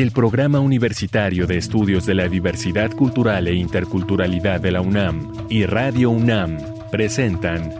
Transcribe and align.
El 0.00 0.12
Programa 0.12 0.60
Universitario 0.60 1.46
de 1.46 1.58
Estudios 1.58 2.06
de 2.06 2.14
la 2.14 2.26
Diversidad 2.26 2.90
Cultural 2.90 3.46
e 3.48 3.52
Interculturalidad 3.52 4.58
de 4.58 4.70
la 4.70 4.80
UNAM 4.80 5.30
y 5.50 5.66
Radio 5.66 6.08
UNAM 6.08 6.56
presentan 6.90 7.74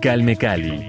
Calme 0.00 0.36
Cali, 0.36 0.88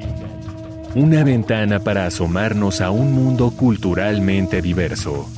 una 0.95 1.25
ventana 1.25 1.81
para 1.81 2.05
asomarnos 2.05 2.79
a 2.79 2.91
un 2.91 3.11
mundo 3.11 3.52
culturalmente 3.52 4.61
diverso. 4.61 5.29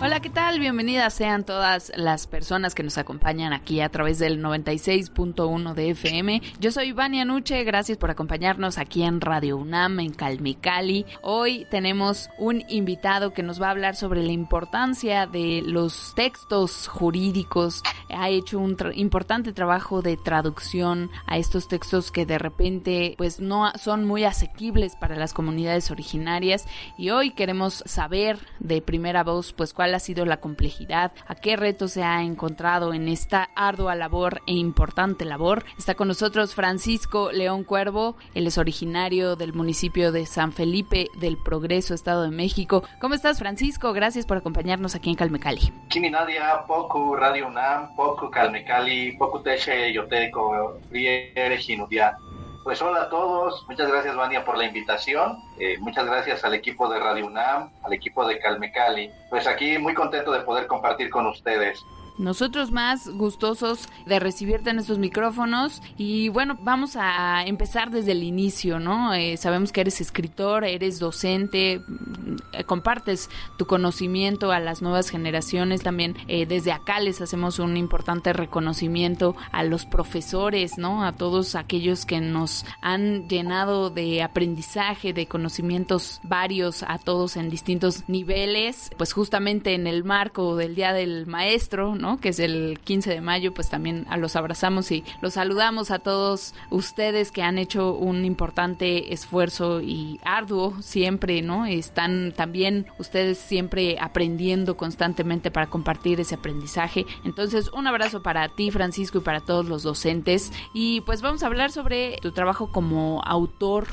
Hola, 0.00 0.18
¿qué 0.18 0.30
tal? 0.30 0.41
Bienvenidas 0.58 1.14
sean 1.14 1.44
todas 1.44 1.90
las 1.96 2.26
personas 2.26 2.74
que 2.74 2.82
nos 2.82 2.98
acompañan 2.98 3.52
aquí 3.52 3.80
a 3.80 3.88
través 3.88 4.18
del 4.18 4.42
96.1 4.42 5.74
de 5.74 5.90
FM. 5.90 6.42
Yo 6.60 6.70
soy 6.70 6.92
Vania 6.92 7.24
Nuche, 7.24 7.64
gracias 7.64 7.96
por 7.96 8.10
acompañarnos 8.10 8.76
aquí 8.76 9.02
en 9.02 9.20
Radio 9.20 9.56
UNAM, 9.56 9.98
en 10.00 10.12
Calmicali. 10.12 11.06
Hoy 11.22 11.66
tenemos 11.70 12.28
un 12.38 12.64
invitado 12.68 13.32
que 13.32 13.42
nos 13.42 13.60
va 13.60 13.68
a 13.68 13.70
hablar 13.70 13.96
sobre 13.96 14.22
la 14.22 14.32
importancia 14.32 15.26
de 15.26 15.62
los 15.64 16.12
textos 16.14 16.86
jurídicos. 16.86 17.82
Ha 18.10 18.28
hecho 18.28 18.58
un 18.58 18.76
importante 18.94 19.52
trabajo 19.52 20.02
de 20.02 20.18
traducción 20.18 21.10
a 21.26 21.38
estos 21.38 21.66
textos 21.66 22.12
que 22.12 22.26
de 22.26 22.38
repente 22.38 23.14
pues 23.16 23.40
no 23.40 23.72
son 23.78 24.04
muy 24.04 24.24
asequibles 24.24 24.96
para 24.96 25.16
las 25.16 25.32
comunidades 25.32 25.90
originarias 25.90 26.66
y 26.98 27.10
hoy 27.10 27.30
queremos 27.30 27.82
saber 27.86 28.38
de 28.60 28.82
primera 28.82 29.24
voz 29.24 29.54
pues 29.54 29.72
cuál 29.72 29.94
ha 29.94 29.98
sido 29.98 30.26
la 30.26 30.41
complejidad, 30.42 31.12
a 31.26 31.34
qué 31.34 31.56
retos 31.56 31.92
se 31.92 32.02
ha 32.02 32.22
encontrado 32.22 32.92
en 32.92 33.08
esta 33.08 33.48
ardua 33.56 33.94
labor 33.94 34.42
e 34.46 34.52
importante 34.52 35.24
labor. 35.24 35.64
Está 35.78 35.94
con 35.94 36.08
nosotros 36.08 36.54
Francisco 36.54 37.32
León 37.32 37.64
Cuervo, 37.64 38.16
él 38.34 38.46
es 38.46 38.58
originario 38.58 39.36
del 39.36 39.54
municipio 39.54 40.12
de 40.12 40.26
San 40.26 40.52
Felipe 40.52 41.06
del 41.18 41.38
Progreso, 41.38 41.94
Estado 41.94 42.24
de 42.24 42.30
México. 42.30 42.82
¿Cómo 43.00 43.14
estás 43.14 43.38
Francisco? 43.38 43.94
Gracias 43.94 44.26
por 44.26 44.36
acompañarnos 44.36 44.94
aquí 44.94 45.08
en 45.08 45.16
Calmecali. 45.16 45.72
Nadia, 46.10 46.64
poco 46.66 47.16
Radio 47.16 47.46
UNAM, 47.46 47.94
poco 47.96 48.30
Calmecali, 48.30 49.16
poco 49.16 49.40
Teche, 49.40 49.92
Yoteco, 49.92 50.78
Riere, 50.90 51.56
Ginudia. 51.56 52.18
Pues 52.62 52.80
hola 52.80 53.02
a 53.02 53.08
todos, 53.08 53.66
muchas 53.68 53.88
gracias 53.88 54.14
Vania 54.14 54.44
por 54.44 54.56
la 54.56 54.64
invitación, 54.64 55.42
eh, 55.58 55.78
muchas 55.80 56.06
gracias 56.06 56.44
al 56.44 56.54
equipo 56.54 56.88
de 56.88 57.00
Radio 57.00 57.26
UNAM, 57.26 57.72
al 57.82 57.92
equipo 57.92 58.24
de 58.24 58.38
Calme 58.38 58.70
Cali. 58.70 59.10
Pues 59.30 59.48
aquí 59.48 59.78
muy 59.78 59.94
contento 59.94 60.30
de 60.30 60.42
poder 60.42 60.68
compartir 60.68 61.10
con 61.10 61.26
ustedes. 61.26 61.84
Nosotros 62.18 62.70
más 62.70 63.08
gustosos 63.08 63.88
de 64.06 64.20
recibirte 64.20 64.70
en 64.70 64.78
estos 64.78 64.98
micrófonos 64.98 65.82
y 65.96 66.28
bueno, 66.28 66.58
vamos 66.60 66.96
a 66.96 67.44
empezar 67.46 67.90
desde 67.90 68.12
el 68.12 68.22
inicio, 68.22 68.78
¿no? 68.78 69.14
Eh, 69.14 69.36
sabemos 69.36 69.72
que 69.72 69.80
eres 69.80 70.00
escritor, 70.00 70.64
eres 70.64 70.98
docente, 70.98 71.80
mm, 71.80 72.62
compartes 72.66 73.30
tu 73.56 73.66
conocimiento 73.66 74.52
a 74.52 74.60
las 74.60 74.82
nuevas 74.82 75.08
generaciones, 75.08 75.82
también 75.82 76.16
eh, 76.28 76.46
desde 76.46 76.72
acá 76.72 77.00
les 77.00 77.20
hacemos 77.20 77.58
un 77.58 77.76
importante 77.76 78.32
reconocimiento 78.32 79.34
a 79.50 79.64
los 79.64 79.86
profesores, 79.86 80.78
¿no? 80.78 81.04
A 81.04 81.12
todos 81.12 81.54
aquellos 81.54 82.04
que 82.04 82.20
nos 82.20 82.64
han 82.80 83.28
llenado 83.28 83.90
de 83.90 84.22
aprendizaje, 84.22 85.12
de 85.12 85.26
conocimientos 85.26 86.20
varios, 86.22 86.82
a 86.82 86.98
todos 86.98 87.36
en 87.36 87.50
distintos 87.50 88.08
niveles, 88.08 88.90
pues 88.98 89.12
justamente 89.12 89.74
en 89.74 89.86
el 89.86 90.04
marco 90.04 90.56
del 90.56 90.74
Día 90.74 90.92
del 90.92 91.26
Maestro, 91.26 91.94
que 92.20 92.30
es 92.30 92.38
el 92.38 92.78
15 92.84 93.10
de 93.10 93.20
mayo, 93.20 93.54
pues 93.54 93.68
también 93.68 94.06
a 94.08 94.16
los 94.16 94.36
abrazamos 94.36 94.90
y 94.90 95.04
los 95.20 95.34
saludamos 95.34 95.90
a 95.90 95.98
todos 95.98 96.54
ustedes 96.70 97.30
que 97.30 97.42
han 97.42 97.58
hecho 97.58 97.94
un 97.94 98.24
importante 98.24 99.12
esfuerzo 99.12 99.80
y 99.80 100.20
arduo 100.24 100.80
siempre, 100.82 101.42
¿no? 101.42 101.66
Están 101.66 102.32
también 102.36 102.86
ustedes 102.98 103.38
siempre 103.38 103.96
aprendiendo 104.00 104.76
constantemente 104.76 105.50
para 105.50 105.68
compartir 105.68 106.20
ese 106.20 106.34
aprendizaje. 106.34 107.06
Entonces, 107.24 107.70
un 107.72 107.86
abrazo 107.86 108.22
para 108.22 108.48
ti, 108.48 108.70
Francisco, 108.70 109.18
y 109.18 109.20
para 109.22 109.40
todos 109.40 109.66
los 109.66 109.82
docentes. 109.82 110.52
Y 110.74 111.00
pues 111.02 111.22
vamos 111.22 111.42
a 111.42 111.46
hablar 111.46 111.70
sobre 111.70 112.16
tu 112.20 112.32
trabajo 112.32 112.72
como 112.72 113.22
autor, 113.24 113.86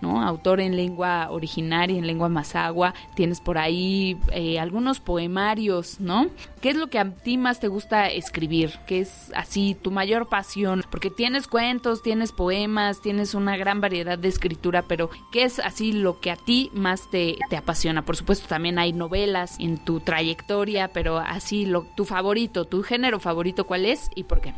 ¿no? 0.00 0.22
Autor 0.22 0.60
en 0.60 0.76
lengua 0.76 1.28
originaria, 1.30 1.98
en 1.98 2.06
lengua 2.06 2.28
mazagua. 2.28 2.94
Tienes 3.14 3.40
por 3.40 3.58
ahí 3.58 4.18
eh, 4.32 4.58
algunos 4.58 5.00
poemarios, 5.00 6.00
¿no? 6.00 6.28
¿Qué 6.60 6.70
es 6.70 6.76
lo 6.76 6.88
que 6.88 6.98
a 6.98 7.10
ti 7.10 7.36
más 7.36 7.53
te 7.60 7.68
gusta 7.68 8.08
escribir? 8.08 8.78
¿Qué 8.86 9.00
es 9.00 9.32
así 9.34 9.74
tu 9.74 9.90
mayor 9.90 10.28
pasión? 10.28 10.84
Porque 10.90 11.10
tienes 11.10 11.48
cuentos, 11.48 12.02
tienes 12.02 12.32
poemas, 12.32 13.00
tienes 13.00 13.34
una 13.34 13.56
gran 13.56 13.80
variedad 13.80 14.18
de 14.18 14.28
escritura, 14.28 14.82
pero 14.82 15.10
¿qué 15.32 15.44
es 15.44 15.58
así 15.58 15.92
lo 15.92 16.20
que 16.20 16.30
a 16.30 16.36
ti 16.36 16.70
más 16.74 17.10
te, 17.10 17.36
te 17.50 17.56
apasiona? 17.56 18.02
Por 18.02 18.16
supuesto, 18.16 18.48
también 18.48 18.78
hay 18.78 18.92
novelas 18.92 19.56
en 19.58 19.78
tu 19.78 20.00
trayectoria, 20.00 20.88
pero 20.88 21.18
así 21.18 21.66
lo, 21.66 21.82
tu 21.94 22.04
favorito, 22.04 22.64
tu 22.64 22.82
género 22.82 23.20
favorito, 23.20 23.66
¿cuál 23.66 23.86
es 23.86 24.10
y 24.14 24.24
por 24.24 24.40
qué? 24.40 24.54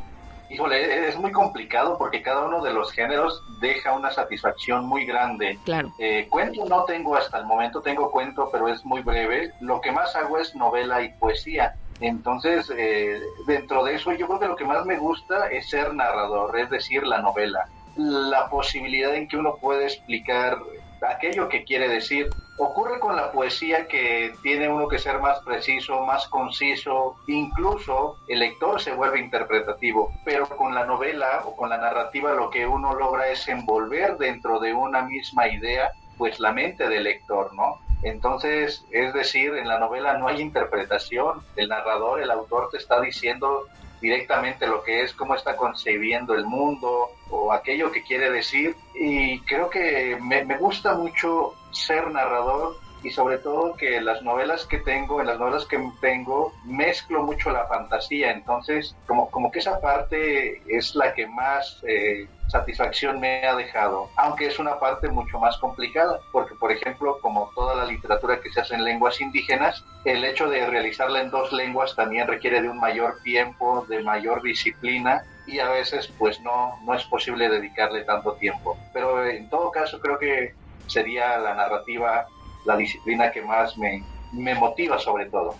Híjole, 0.49 1.09
es 1.09 1.19
muy 1.19 1.33
complicado 1.33 1.99
porque 1.99 2.23
cada 2.23 2.47
uno 2.47 2.63
de 2.63 2.73
los 2.73 2.93
géneros 2.93 3.43
deja 3.61 3.93
una 3.93 4.11
satisfacción 4.13 4.87
muy 4.87 5.05
grande. 5.05 5.59
Claro. 5.65 5.93
Eh, 5.99 6.29
cuento 6.31 6.65
no 6.67 6.85
tengo 6.85 7.17
hasta 7.17 7.39
el 7.39 7.47
momento, 7.47 7.81
tengo 7.83 8.11
cuento, 8.13 8.49
pero 8.53 8.69
es 8.69 8.85
muy 8.85 9.03
breve. 9.03 9.53
Lo 9.61 9.81
que 9.81 9.91
más 9.91 10.15
hago 10.15 10.39
es 10.39 10.55
novela 10.55 11.03
y 11.03 11.13
poesía. 11.15 11.75
Entonces, 12.01 12.71
eh, 12.77 13.21
dentro 13.47 13.85
de 13.85 13.95
eso, 13.95 14.13
yo 14.13 14.27
creo 14.27 14.41
que 14.41 14.49
lo 14.49 14.57
que 14.57 14.65
más 14.65 14.85
me 14.85 14.99
gusta 14.99 15.49
es 15.49 15.69
ser 15.69 15.95
narrador, 15.95 16.59
es 16.59 16.71
decir, 16.71 17.03
la 17.05 17.21
novela. 17.21 17.61
La 17.97 18.49
posibilidad 18.51 19.15
en 19.15 19.27
que 19.29 19.37
uno 19.39 19.57
puede 19.61 19.85
explicar 19.85 20.59
aquello 21.01 21.49
que 21.49 21.65
quiere 21.65 21.89
decir. 21.89 22.31
Ocurre 22.59 22.99
con 23.01 23.17
la 23.17 23.33
poesía 23.33 23.87
que 23.87 24.35
tiene 24.43 24.69
uno 24.69 24.89
que 24.89 24.99
ser 24.99 25.21
más 25.21 25.41
preciso, 25.41 26.01
más 26.07 26.27
conciso, 26.29 27.17
incluso 27.27 28.17
el 28.29 28.39
lector 28.39 28.81
se 28.81 28.95
vuelve 28.95 29.21
interpretativo, 29.21 30.11
pero 30.25 30.49
con 30.49 30.75
la 30.75 30.87
novela 30.87 31.43
o 31.45 31.55
con 31.55 31.69
la 31.69 31.77
narrativa 31.77 32.33
lo 32.33 32.49
que 32.49 32.67
uno 32.67 32.95
logra 32.95 33.29
es 33.29 33.47
envolver 33.49 34.17
dentro 34.17 34.59
de 34.59 34.73
una 34.73 35.03
misma 35.03 35.49
idea 35.49 35.91
pues 36.17 36.41
la 36.41 36.53
mente 36.53 36.89
del 36.89 37.05
lector, 37.05 37.55
¿no? 37.55 37.77
Entonces, 38.03 38.85
es 38.91 39.13
decir, 39.15 39.55
en 39.55 39.69
la 39.69 39.79
novela 39.79 40.19
no 40.19 40.29
hay 40.29 40.41
interpretación, 40.41 41.43
el 41.57 41.69
narrador, 41.69 42.21
el 42.21 42.31
autor 42.31 42.69
te 42.71 42.77
está 42.77 43.01
diciendo 43.01 43.67
directamente 44.01 44.67
lo 44.67 44.83
que 44.83 45.03
es, 45.03 45.13
cómo 45.15 45.35
está 45.35 45.57
concebiendo 45.57 46.35
el 46.35 46.45
mundo 46.45 47.11
o 47.31 47.53
aquello 47.53 47.91
que 47.91 48.03
quiere 48.03 48.31
decir. 48.31 48.77
Y 48.95 49.41
creo 49.41 49.71
que 49.71 50.19
me, 50.21 50.45
me 50.45 50.59
gusta 50.59 50.95
mucho 50.95 51.55
ser 51.73 52.11
narrador 52.11 52.77
y 53.03 53.11
sobre 53.11 53.39
todo 53.39 53.77
que 53.77 54.01
las 54.01 54.23
novelas 54.23 54.67
que 54.67 54.79
tengo, 54.79 55.21
en 55.21 55.27
las 55.27 55.39
novelas 55.39 55.65
que 55.67 55.79
tengo, 56.01 56.53
mezclo 56.65 57.23
mucho 57.23 57.51
la 57.51 57.67
fantasía, 57.67 58.33
entonces 58.33 58.97
como, 59.07 59.31
como 59.31 59.51
que 59.51 59.61
esa 59.61 59.81
parte 59.81 60.63
es 60.67 60.95
la 60.95 61.15
que 61.15 61.27
más 61.27 61.83
eh, 61.87 62.27
satisfacción 62.49 63.21
me 63.21 63.47
ha 63.47 63.55
dejado, 63.55 64.09
aunque 64.17 64.47
es 64.47 64.59
una 64.59 64.79
parte 64.79 65.09
mucho 65.09 65.39
más 65.39 65.57
complicada, 65.59 66.21
porque 66.33 66.55
por 66.55 66.73
ejemplo, 66.73 67.19
como 67.21 67.51
toda 67.55 67.75
la 67.75 67.85
literatura 67.85 68.41
que 68.41 68.51
se 68.51 68.61
hace 68.61 68.75
en 68.75 68.85
lenguas 68.85 69.21
indígenas, 69.21 69.85
el 70.05 70.25
hecho 70.25 70.49
de 70.49 70.67
realizarla 70.67 71.21
en 71.21 71.31
dos 71.31 71.53
lenguas 71.53 71.95
también 71.97 72.27
requiere 72.27 72.63
de 72.63 72.69
un 72.69 72.79
mayor 72.79 73.21
tiempo, 73.23 73.85
de 73.89 74.03
mayor 74.03 74.43
disciplina, 74.43 75.25
y 75.47 75.61
a 75.61 75.69
veces 75.71 76.13
pues 76.19 76.41
no, 76.41 76.79
no 76.85 76.95
es 76.95 77.05
posible 77.05 77.49
dedicarle 77.49 78.05
tanto 78.05 78.33
tiempo. 78.35 78.77
Pero 78.93 79.25
en 79.25 79.49
todo 79.49 79.71
caso 79.71 80.01
creo 80.01 80.19
que 80.19 80.55
sería 80.87 81.39
la 81.39 81.55
narrativa 81.55 82.27
la 82.67 82.77
disciplina 82.77 83.31
que 83.31 83.43
más 83.43 83.79
me, 83.79 84.05
me 84.33 84.55
motiva 84.55 84.99
sobre 84.99 85.27
todo. 85.31 85.57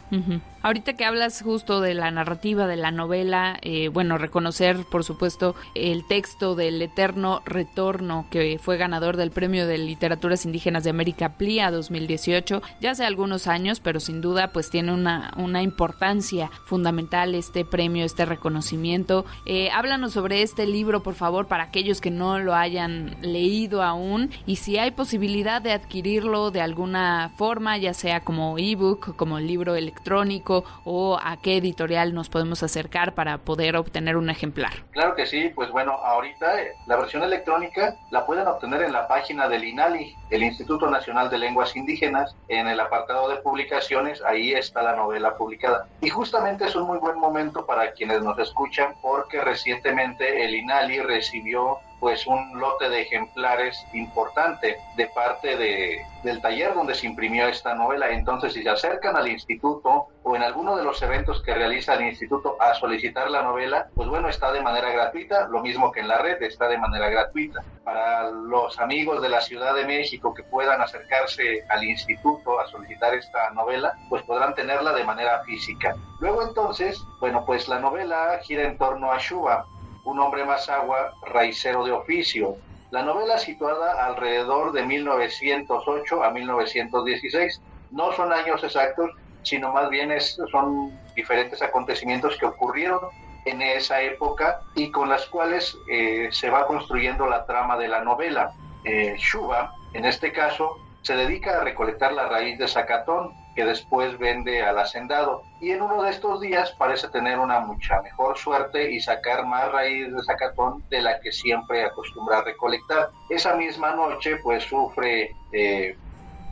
Ahorita 0.67 0.95
que 0.95 1.05
hablas 1.05 1.43
justo 1.43 1.81
de 1.81 1.95
la 1.95 2.11
narrativa 2.11 2.67
de 2.67 2.75
la 2.75 2.91
novela, 2.91 3.57
eh, 3.63 3.87
bueno, 3.87 4.19
reconocer 4.19 4.85
por 4.91 5.05
supuesto 5.05 5.55
el 5.77 6.05
texto 6.09 6.57
del 6.57 6.83
Eterno 6.83 7.41
Retorno 7.47 8.27
que 8.33 8.59
fue 8.61 8.77
ganador 8.77 9.17
del 9.17 9.31
Premio 9.31 9.69
de 9.69 9.79
Literaturas 9.79 10.45
Indígenas 10.45 10.83
de 10.83 10.91
América 10.91 11.35
PLIA 11.35 11.71
2018, 11.71 12.63
ya 12.81 12.91
hace 12.91 13.05
algunos 13.05 13.47
años, 13.47 13.79
pero 13.79 14.01
sin 14.01 14.21
duda 14.21 14.49
pues 14.49 14.69
tiene 14.69 14.93
una, 14.93 15.33
una 15.37 15.63
importancia 15.63 16.51
fundamental 16.65 17.37
este 17.37 17.65
premio, 17.65 18.05
este 18.05 18.25
reconocimiento. 18.25 19.25
Eh, 19.45 19.71
háblanos 19.71 20.15
sobre 20.15 20.43
este 20.43 20.67
libro, 20.67 21.01
por 21.05 21.15
favor, 21.15 21.47
para 21.47 21.63
aquellos 21.63 22.01
que 22.01 22.11
no 22.11 22.41
lo 22.41 22.57
hayan 22.57 23.17
leído 23.23 23.85
aún 23.85 24.31
y 24.47 24.57
si 24.57 24.79
hay 24.79 24.91
posibilidad 24.91 25.63
de 25.63 25.71
adquirirlo 25.71 26.51
de 26.51 26.61
alguna 26.61 27.31
forma, 27.37 27.79
ya 27.79 27.95
sea 27.95 28.25
como 28.25 28.59
ebook, 28.59 29.15
como 29.15 29.39
libro 29.39 29.77
electrónico, 29.77 30.56
o 30.85 31.19
a 31.23 31.37
qué 31.39 31.57
editorial 31.57 32.15
nos 32.15 32.29
podemos 32.29 32.63
acercar 32.63 33.15
para 33.15 33.39
poder 33.39 33.77
obtener 33.77 34.17
un 34.17 34.31
ejemplar? 34.31 34.73
Claro 34.93 35.15
que 35.15 35.27
sí, 35.27 35.51
pues 35.55 35.71
bueno, 35.71 35.93
ahorita 35.93 36.63
eh, 36.63 36.73
la 36.87 36.97
versión 36.97 37.23
electrónica 37.23 37.97
la 38.11 38.27
pueden 38.27 38.47
obtener 38.47 38.83
en 38.83 38.93
la 38.93 39.09
página 39.09 39.49
del 39.49 39.65
INALI, 39.65 40.15
el 40.31 40.43
Instituto 40.43 40.89
Nacional 40.89 41.31
de 41.31 41.39
Lenguas 41.39 41.77
Indígenas, 41.77 42.35
en 42.49 42.69
el 42.69 42.81
apartado 42.81 43.29
de 43.29 43.37
publicaciones, 43.37 44.23
ahí 44.23 44.53
está 44.53 44.83
la 44.83 44.97
novela 44.97 45.37
publicada. 45.37 45.87
Y 46.01 46.09
justamente 46.09 46.65
es 46.67 46.77
un 46.77 46.87
muy 46.87 46.99
buen 46.99 47.19
momento 47.19 47.67
para 47.67 47.93
quienes 47.93 48.23
nos 48.23 48.39
escuchan 48.39 48.95
porque 49.01 49.41
recientemente 49.41 50.45
el 50.45 50.55
INALI 50.55 51.01
recibió 51.01 51.79
pues 52.01 52.27
un 52.27 52.59
lote 52.61 52.89
de 52.89 53.03
ejemplares 53.03 53.85
importante 53.93 54.79
de 54.97 55.07
parte 55.09 55.57
de, 55.57 56.05
del 56.23 56.41
taller 56.41 56.75
donde 56.75 56.95
se 56.95 57.07
imprimió 57.07 57.47
esta 57.47 57.75
novela. 57.75 58.11
Entonces, 58.11 58.53
si 58.53 58.63
se 58.63 58.69
acercan 58.69 59.17
al 59.17 59.29
instituto 59.29 60.09
o 60.23 60.37
en 60.37 60.43
alguno 60.43 60.77
de 60.77 60.85
los 60.85 61.01
eventos 61.03 61.43
que 61.43 61.55
realiza 61.55 61.95
el 61.95 62.07
instituto 62.07 62.61
a 62.61 62.75
solicitar 62.75 63.31
la 63.31 63.43
novela, 63.43 63.89
pues 63.95 64.09
bueno, 64.09 64.29
está 64.29 64.53
de 64.53 64.61
manera 64.61 64.91
gratuita, 64.91 65.47
lo 65.49 65.63
mismo 65.63 65.93
que 65.93 66.01
en 66.01 66.09
la 66.09 66.19
red, 66.19 66.43
está 66.43 66.69
de 66.69 66.79
manera 66.79 67.09
gratuita. 67.09 67.63
Para 67.85 68.31
los 68.31 68.79
amigos 68.81 69.23
de 69.23 69.29
la 69.29 69.41
Ciudad 69.41 69.75
de 69.75 69.87
México 69.87 70.35
que 70.35 70.43
puedan 70.43 70.81
acercarse 70.81 71.65
al 71.69 71.85
instituto 71.85 72.59
a 72.59 72.67
solicitar 72.67 73.15
esta 73.15 73.51
novela, 73.51 73.95
pues 74.09 74.23
podrán 74.25 74.55
tenerla 74.55 74.93
de 74.93 75.05
manera 75.05 75.43
física. 75.45 75.95
Luego 76.21 76.43
entonces, 76.43 77.01
bueno, 77.21 77.45
pues 77.47 77.69
la 77.69 77.79
novela 77.79 78.39
gira 78.43 78.65
en 78.65 78.79
torno 78.79 79.13
a 79.13 79.19
Shuba, 79.19 79.67
un 80.07 80.21
hombre 80.21 80.45
más 80.45 80.69
agua, 80.69 81.13
raicero 81.27 81.85
de 81.85 81.93
oficio. 81.93 82.57
La 82.91 83.03
novela 83.03 83.39
situada 83.39 84.07
alrededor 84.07 84.73
de 84.73 84.87
1908 84.87 86.23
a 86.23 86.31
1916. 86.31 87.61
No 87.91 88.13
son 88.13 88.33
años 88.33 88.63
exactos, 88.63 89.11
sino 89.43 89.73
más 89.73 89.91
bien 89.91 90.13
son 90.51 90.99
diferentes 91.15 91.61
acontecimientos 91.61 92.37
que 92.39 92.47
ocurrieron 92.47 93.01
en 93.45 93.63
esa 93.63 94.01
época 94.01 94.61
y 94.77 94.91
con 94.91 95.09
las 95.09 95.27
cuales 95.27 95.77
eh, 95.91 96.29
se 96.31 96.51
va 96.51 96.67
construyendo 96.67 97.27
la 97.27 97.45
trama 97.45 97.77
de 97.77 97.89
la 97.89 98.03
novela. 98.03 98.53
Eh, 98.85 99.17
Shuba, 99.19 99.75
en 99.93 100.05
este 100.05 100.33
caso, 100.33 100.79
se 101.03 101.17
dedica 101.17 101.61
a 101.61 101.65
recolectar 101.65 102.13
la 102.13 102.29
raíz 102.29 102.59
de 102.59 102.69
zacatón, 102.69 103.33
que 103.57 103.65
después 103.65 104.17
vende 104.19 104.63
al 104.63 104.79
hacendado. 104.79 105.43
Y 105.61 105.71
en 105.73 105.83
uno 105.83 106.03
de 106.03 106.11
estos 106.11 106.41
días 106.41 106.71
parece 106.79 107.09
tener 107.09 107.39
una 107.39 107.61
mucha 107.61 108.01
mejor 108.03 108.37
suerte 108.37 108.93
y 108.93 109.01
sacar 109.01 109.47
más 109.47 109.73
raíz 109.73 110.15
de 110.15 110.23
zacatón 110.23 110.85
de 110.91 111.01
la 111.01 111.19
que 111.21 111.33
siempre 111.33 111.85
acostumbra 111.85 112.43
recolectar. 112.43 113.09
Esa 113.31 113.57
misma 113.57 113.95
noche 113.95 114.37
pues 114.43 114.63
sufre 114.65 115.35
eh, 115.53 115.97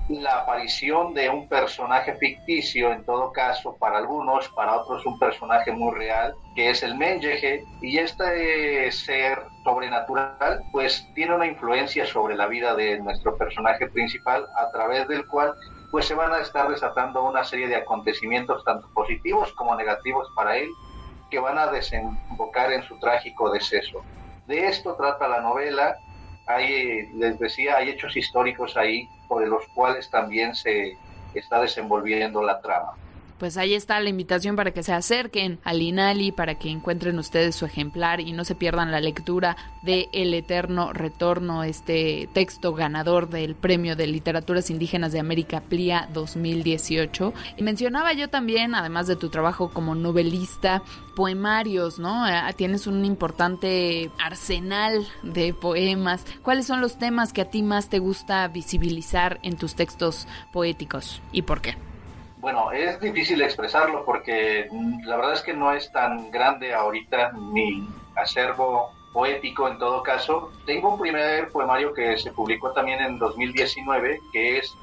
la 0.08 0.40
aparición 0.40 1.14
de 1.14 1.30
un 1.30 1.48
personaje 1.48 2.14
ficticio, 2.16 2.92
en 2.92 3.04
todo 3.04 3.32
caso 3.32 3.76
para 3.78 3.98
algunos, 3.98 4.48
para 4.50 4.76
otros 4.76 5.04
un 5.06 5.18
personaje 5.18 5.72
muy 5.72 5.94
real, 5.94 6.34
que 6.54 6.70
es 6.70 6.82
el 6.82 6.94
Menjeje, 6.94 7.64
y 7.80 7.98
este 7.98 8.90
ser 8.92 9.38
sobrenatural 9.64 10.62
pues 10.72 11.06
tiene 11.14 11.34
una 11.34 11.46
influencia 11.46 12.06
sobre 12.06 12.36
la 12.36 12.46
vida 12.46 12.74
de 12.74 12.98
nuestro 12.98 13.36
personaje 13.36 13.88
principal 13.88 14.46
a 14.56 14.70
través 14.70 15.08
del 15.08 15.26
cual 15.26 15.54
pues 15.94 16.06
se 16.06 16.14
van 16.14 16.32
a 16.32 16.40
estar 16.40 16.68
desatando 16.68 17.22
una 17.22 17.44
serie 17.44 17.68
de 17.68 17.76
acontecimientos 17.76 18.64
tanto 18.64 18.88
positivos 18.92 19.52
como 19.52 19.76
negativos 19.76 20.26
para 20.34 20.56
él 20.56 20.68
que 21.30 21.38
van 21.38 21.56
a 21.56 21.68
desembocar 21.68 22.72
en 22.72 22.82
su 22.82 22.98
trágico 22.98 23.48
deceso. 23.52 24.02
De 24.48 24.66
esto 24.66 24.96
trata 24.96 25.28
la 25.28 25.40
novela. 25.40 25.96
Hay, 26.48 27.06
les 27.12 27.38
decía, 27.38 27.76
hay 27.76 27.90
hechos 27.90 28.16
históricos 28.16 28.76
ahí 28.76 29.08
sobre 29.28 29.46
los 29.46 29.68
cuales 29.68 30.10
también 30.10 30.56
se 30.56 30.98
está 31.32 31.60
desenvolviendo 31.60 32.42
la 32.42 32.60
trama 32.60 32.94
pues 33.38 33.56
ahí 33.56 33.74
está 33.74 34.00
la 34.00 34.08
invitación 34.08 34.56
para 34.56 34.72
que 34.72 34.82
se 34.82 34.92
acerquen 34.92 35.58
al 35.64 35.82
INALI, 35.82 36.32
para 36.32 36.56
que 36.56 36.70
encuentren 36.70 37.18
ustedes 37.18 37.56
su 37.56 37.64
ejemplar 37.64 38.20
y 38.20 38.32
no 38.32 38.44
se 38.44 38.54
pierdan 38.54 38.90
la 38.90 39.00
lectura 39.00 39.56
de 39.82 40.08
El 40.12 40.32
Eterno 40.34 40.92
Retorno, 40.92 41.64
este 41.64 42.28
texto 42.32 42.74
ganador 42.74 43.28
del 43.28 43.54
Premio 43.54 43.96
de 43.96 44.06
Literaturas 44.06 44.70
Indígenas 44.70 45.12
de 45.12 45.20
América 45.20 45.60
PLIA 45.60 46.08
2018. 46.12 47.32
Y 47.56 47.62
mencionaba 47.62 48.12
yo 48.12 48.28
también, 48.28 48.74
además 48.74 49.06
de 49.06 49.16
tu 49.16 49.28
trabajo 49.28 49.70
como 49.70 49.94
novelista, 49.94 50.82
poemarios, 51.14 51.98
¿no? 51.98 52.24
Ah, 52.24 52.52
tienes 52.54 52.86
un 52.86 53.04
importante 53.04 54.10
arsenal 54.18 55.06
de 55.22 55.54
poemas. 55.54 56.24
¿Cuáles 56.42 56.66
son 56.66 56.80
los 56.80 56.98
temas 56.98 57.32
que 57.32 57.42
a 57.42 57.50
ti 57.50 57.62
más 57.62 57.88
te 57.88 57.98
gusta 57.98 58.46
visibilizar 58.48 59.38
en 59.42 59.56
tus 59.56 59.74
textos 59.74 60.26
poéticos 60.52 61.22
y 61.32 61.42
por 61.42 61.60
qué? 61.60 61.93
Bueno, 62.44 62.72
es 62.72 63.00
difícil 63.00 63.40
expresarlo 63.40 64.04
porque 64.04 64.68
la 65.06 65.16
verdad 65.16 65.32
es 65.32 65.40
que 65.40 65.54
no 65.54 65.72
es 65.72 65.90
tan 65.92 66.30
grande 66.30 66.74
ahorita 66.74 67.32
mi 67.32 67.88
acervo 68.16 68.92
poético 69.14 69.66
en 69.66 69.78
todo 69.78 70.02
caso. 70.02 70.52
Tengo 70.66 70.92
un 70.92 71.00
primer 71.00 71.48
poemario 71.48 71.94
que 71.94 72.18
se 72.18 72.32
publicó 72.32 72.70
también 72.72 73.00
en 73.00 73.18
2019 73.18 74.20
que 74.30 74.58
es 74.58 74.76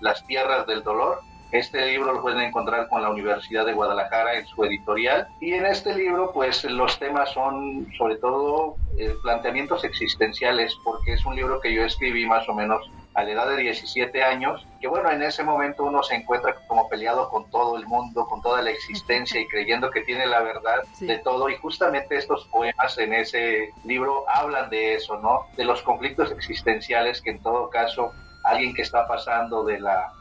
Las 0.00 0.26
Tierras 0.26 0.66
del 0.66 0.82
Dolor. 0.82 1.20
Este 1.52 1.86
libro 1.86 2.14
lo 2.14 2.20
pueden 2.20 2.40
encontrar 2.40 2.88
con 2.88 3.00
la 3.00 3.10
Universidad 3.10 3.64
de 3.64 3.72
Guadalajara 3.72 4.34
en 4.34 4.44
su 4.48 4.64
editorial. 4.64 5.28
Y 5.40 5.52
en 5.52 5.66
este 5.66 5.94
libro, 5.94 6.32
pues 6.32 6.64
los 6.64 6.98
temas 6.98 7.30
son 7.30 7.86
sobre 7.96 8.16
todo 8.16 8.74
eh, 8.98 9.14
planteamientos 9.22 9.84
existenciales, 9.84 10.76
porque 10.82 11.12
es 11.12 11.24
un 11.24 11.36
libro 11.36 11.60
que 11.60 11.72
yo 11.72 11.84
escribí 11.84 12.26
más 12.26 12.48
o 12.48 12.54
menos 12.54 12.90
a 13.14 13.24
la 13.24 13.32
edad 13.32 13.48
de 13.48 13.62
17 13.62 14.22
años, 14.22 14.66
que 14.80 14.88
bueno, 14.88 15.10
en 15.10 15.22
ese 15.22 15.42
momento 15.42 15.84
uno 15.84 16.02
se 16.02 16.14
encuentra 16.14 16.54
como 16.66 16.88
peleado 16.88 17.28
con 17.28 17.50
todo 17.50 17.76
el 17.76 17.86
mundo, 17.86 18.26
con 18.26 18.40
toda 18.40 18.62
la 18.62 18.70
existencia 18.70 19.40
y 19.40 19.48
creyendo 19.48 19.90
que 19.90 20.02
tiene 20.02 20.26
la 20.26 20.40
verdad 20.40 20.82
de 21.00 21.18
todo. 21.18 21.48
Y 21.48 21.56
justamente 21.56 22.16
estos 22.16 22.46
poemas 22.46 22.96
en 22.98 23.12
ese 23.12 23.70
libro 23.84 24.24
hablan 24.28 24.70
de 24.70 24.94
eso, 24.94 25.18
¿no? 25.18 25.46
De 25.56 25.64
los 25.64 25.82
conflictos 25.82 26.30
existenciales 26.30 27.20
que 27.20 27.30
en 27.30 27.42
todo 27.42 27.68
caso 27.68 28.12
alguien 28.42 28.72
que 28.74 28.82
está 28.82 29.06
pasando 29.06 29.64
de 29.64 29.80
la 29.80 30.12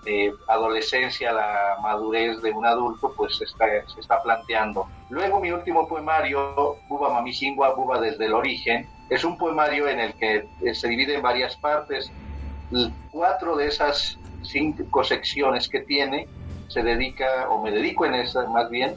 adolescencia 0.47 1.29
a 1.29 1.33
la 1.33 1.77
madurez 1.81 2.41
de 2.41 2.51
un 2.51 2.65
adulto, 2.65 3.13
pues 3.15 3.37
se 3.37 3.45
está, 3.45 3.65
se 3.87 3.99
está 3.99 4.21
planteando. 4.21 4.87
Luego 5.09 5.39
mi 5.39 5.51
último 5.51 5.87
poemario, 5.87 6.77
Buba 6.87 7.13
Mamishingua, 7.13 7.73
Buba 7.75 7.99
desde 7.99 8.25
el 8.25 8.33
origen, 8.33 8.89
es 9.09 9.23
un 9.23 9.37
poemario 9.37 9.87
en 9.87 9.99
el 9.99 10.13
que 10.15 10.47
eh, 10.61 10.75
se 10.75 10.87
divide 10.87 11.15
en 11.15 11.21
varias 11.21 11.55
partes 11.57 12.11
cuatro 13.11 13.55
de 13.55 13.67
esas 13.67 14.17
cinco 14.41 15.03
secciones 15.03 15.67
que 15.69 15.81
tiene 15.81 16.29
se 16.67 16.83
dedica, 16.83 17.49
o 17.49 17.61
me 17.63 17.71
dedico 17.71 18.05
en 18.05 18.15
esa 18.15 18.47
más 18.47 18.69
bien, 18.69 18.95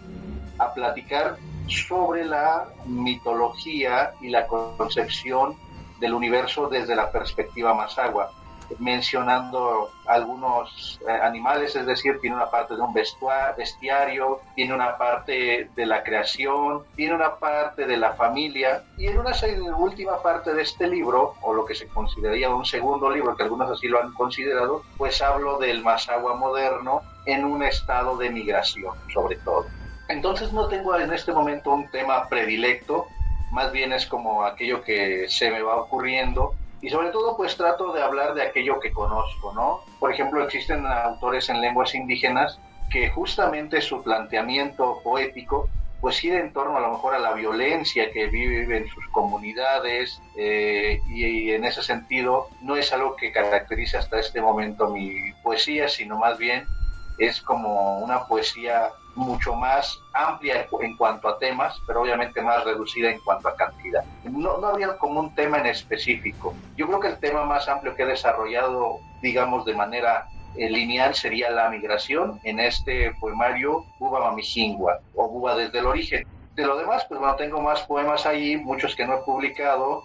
a 0.58 0.72
platicar 0.74 1.38
sobre 1.66 2.24
la 2.24 2.66
mitología 2.84 4.12
y 4.20 4.28
la 4.28 4.46
concepción 4.46 5.56
del 6.00 6.14
universo 6.14 6.68
desde 6.68 6.94
la 6.94 7.10
perspectiva 7.10 7.72
más 7.74 7.98
agua 7.98 8.30
mencionando 8.78 9.90
algunos 10.06 11.00
eh, 11.08 11.12
animales, 11.12 11.76
es 11.76 11.86
decir, 11.86 12.18
tiene 12.20 12.36
una 12.36 12.50
parte 12.50 12.74
de 12.74 12.80
un 12.80 12.92
bestiario, 12.92 14.40
tiene 14.54 14.74
una 14.74 14.96
parte 14.96 15.70
de 15.74 15.86
la 15.86 16.02
creación, 16.02 16.82
tiene 16.96 17.14
una 17.14 17.36
parte 17.36 17.86
de 17.86 17.96
la 17.96 18.12
familia 18.14 18.82
y 18.96 19.06
en 19.06 19.18
una 19.18 19.32
última 19.76 20.22
parte 20.22 20.54
de 20.54 20.62
este 20.62 20.86
libro, 20.86 21.34
o 21.42 21.54
lo 21.54 21.64
que 21.64 21.74
se 21.74 21.88
consideraría 21.88 22.50
un 22.50 22.64
segundo 22.64 23.10
libro, 23.10 23.36
que 23.36 23.44
algunos 23.44 23.70
así 23.70 23.88
lo 23.88 24.00
han 24.00 24.12
considerado, 24.14 24.82
pues 24.96 25.20
hablo 25.22 25.58
del 25.58 25.82
Masagua 25.82 26.34
moderno 26.34 27.02
en 27.26 27.44
un 27.44 27.62
estado 27.62 28.16
de 28.16 28.30
migración, 28.30 28.94
sobre 29.12 29.36
todo. 29.36 29.66
Entonces 30.08 30.52
no 30.52 30.68
tengo 30.68 30.96
en 30.96 31.12
este 31.12 31.32
momento 31.32 31.72
un 31.72 31.88
tema 31.90 32.28
predilecto, 32.28 33.06
más 33.52 33.70
bien 33.70 33.92
es 33.92 34.06
como 34.06 34.44
aquello 34.44 34.82
que 34.82 35.26
se 35.28 35.50
me 35.50 35.62
va 35.62 35.76
ocurriendo 35.76 36.54
y 36.82 36.90
sobre 36.90 37.10
todo 37.10 37.36
pues 37.36 37.56
trato 37.56 37.92
de 37.92 38.02
hablar 38.02 38.34
de 38.34 38.42
aquello 38.42 38.80
que 38.80 38.92
conozco, 38.92 39.54
¿no? 39.54 39.80
Por 40.00 40.12
ejemplo, 40.12 40.44
existen 40.44 40.84
autores 40.84 41.48
en 41.48 41.60
lenguas 41.60 41.94
indígenas 41.94 42.58
que 42.90 43.08
justamente 43.08 43.80
su 43.80 44.02
planteamiento 44.02 45.00
poético 45.02 45.68
pues 46.02 46.18
gira 46.18 46.40
en 46.40 46.52
torno 46.52 46.76
a 46.76 46.80
lo 46.80 46.90
mejor 46.90 47.14
a 47.14 47.20
la 47.20 47.32
violencia 47.32 48.10
que 48.10 48.26
viven 48.26 48.88
sus 48.88 49.06
comunidades 49.12 50.20
eh, 50.36 50.98
y, 51.08 51.52
en 51.52 51.64
ese 51.64 51.80
sentido 51.80 52.48
no 52.60 52.74
es 52.74 52.92
algo 52.92 53.14
que 53.14 53.30
caracteriza 53.30 54.00
hasta 54.00 54.18
este 54.18 54.40
momento 54.40 54.90
mi 54.90 55.32
poesía, 55.44 55.88
sino 55.88 56.18
más 56.18 56.38
bien 56.38 56.66
es 57.18 57.40
como 57.40 58.00
una 58.00 58.26
poesía 58.26 58.90
mucho 59.14 59.54
más 59.54 60.00
amplia 60.14 60.66
en 60.80 60.96
cuanto 60.96 61.28
a 61.28 61.38
temas, 61.38 61.80
pero 61.86 62.02
obviamente 62.02 62.40
más 62.40 62.64
reducida 62.64 63.10
en 63.10 63.20
cuanto 63.20 63.48
a 63.48 63.56
cantidad. 63.56 64.02
No, 64.24 64.58
no 64.58 64.68
había 64.68 64.96
como 64.98 65.20
un 65.20 65.34
tema 65.34 65.58
en 65.58 65.66
específico. 65.66 66.54
Yo 66.76 66.86
creo 66.86 67.00
que 67.00 67.08
el 67.08 67.18
tema 67.18 67.44
más 67.44 67.68
amplio 67.68 67.94
que 67.94 68.02
he 68.04 68.06
desarrollado, 68.06 68.98
digamos, 69.20 69.64
de 69.64 69.74
manera 69.74 70.26
eh, 70.56 70.68
lineal 70.68 71.14
sería 71.14 71.50
la 71.50 71.70
migración 71.70 72.40
en 72.44 72.60
este 72.60 73.14
poemario 73.20 73.86
Buba 73.98 74.20
Mamijingua 74.20 75.00
o 75.14 75.28
Buba 75.28 75.56
desde 75.56 75.78
el 75.78 75.86
origen. 75.86 76.26
De 76.54 76.66
lo 76.66 76.76
demás, 76.76 77.06
pues 77.08 77.18
bueno, 77.18 77.34
tengo 77.36 77.60
más 77.62 77.82
poemas 77.82 78.26
ahí, 78.26 78.56
muchos 78.56 78.94
que 78.94 79.06
no 79.06 79.14
he 79.14 79.22
publicado. 79.22 80.02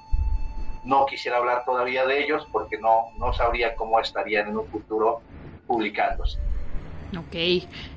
No 0.85 1.05
quisiera 1.05 1.37
hablar 1.37 1.65
todavía 1.65 2.05
de 2.05 2.23
ellos 2.23 2.47
porque 2.51 2.77
no, 2.77 3.07
no 3.17 3.33
sabría 3.33 3.75
cómo 3.75 3.99
estarían 3.99 4.47
en 4.47 4.57
un 4.57 4.67
futuro 4.67 5.21
publicándose. 5.65 6.39
Ok, 7.15 7.35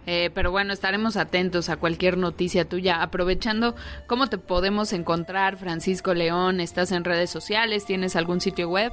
eh, 0.06 0.30
pero 0.34 0.52
bueno, 0.52 0.72
estaremos 0.72 1.16
atentos 1.16 1.68
a 1.68 1.76
cualquier 1.76 2.16
noticia 2.16 2.68
tuya. 2.68 3.02
Aprovechando, 3.02 3.74
¿cómo 4.06 4.28
te 4.28 4.38
podemos 4.38 4.92
encontrar, 4.92 5.56
Francisco 5.56 6.14
León? 6.14 6.60
¿Estás 6.60 6.92
en 6.92 7.04
redes 7.04 7.30
sociales? 7.30 7.84
¿Tienes 7.84 8.14
algún 8.14 8.40
sitio 8.40 8.68
web? 8.68 8.92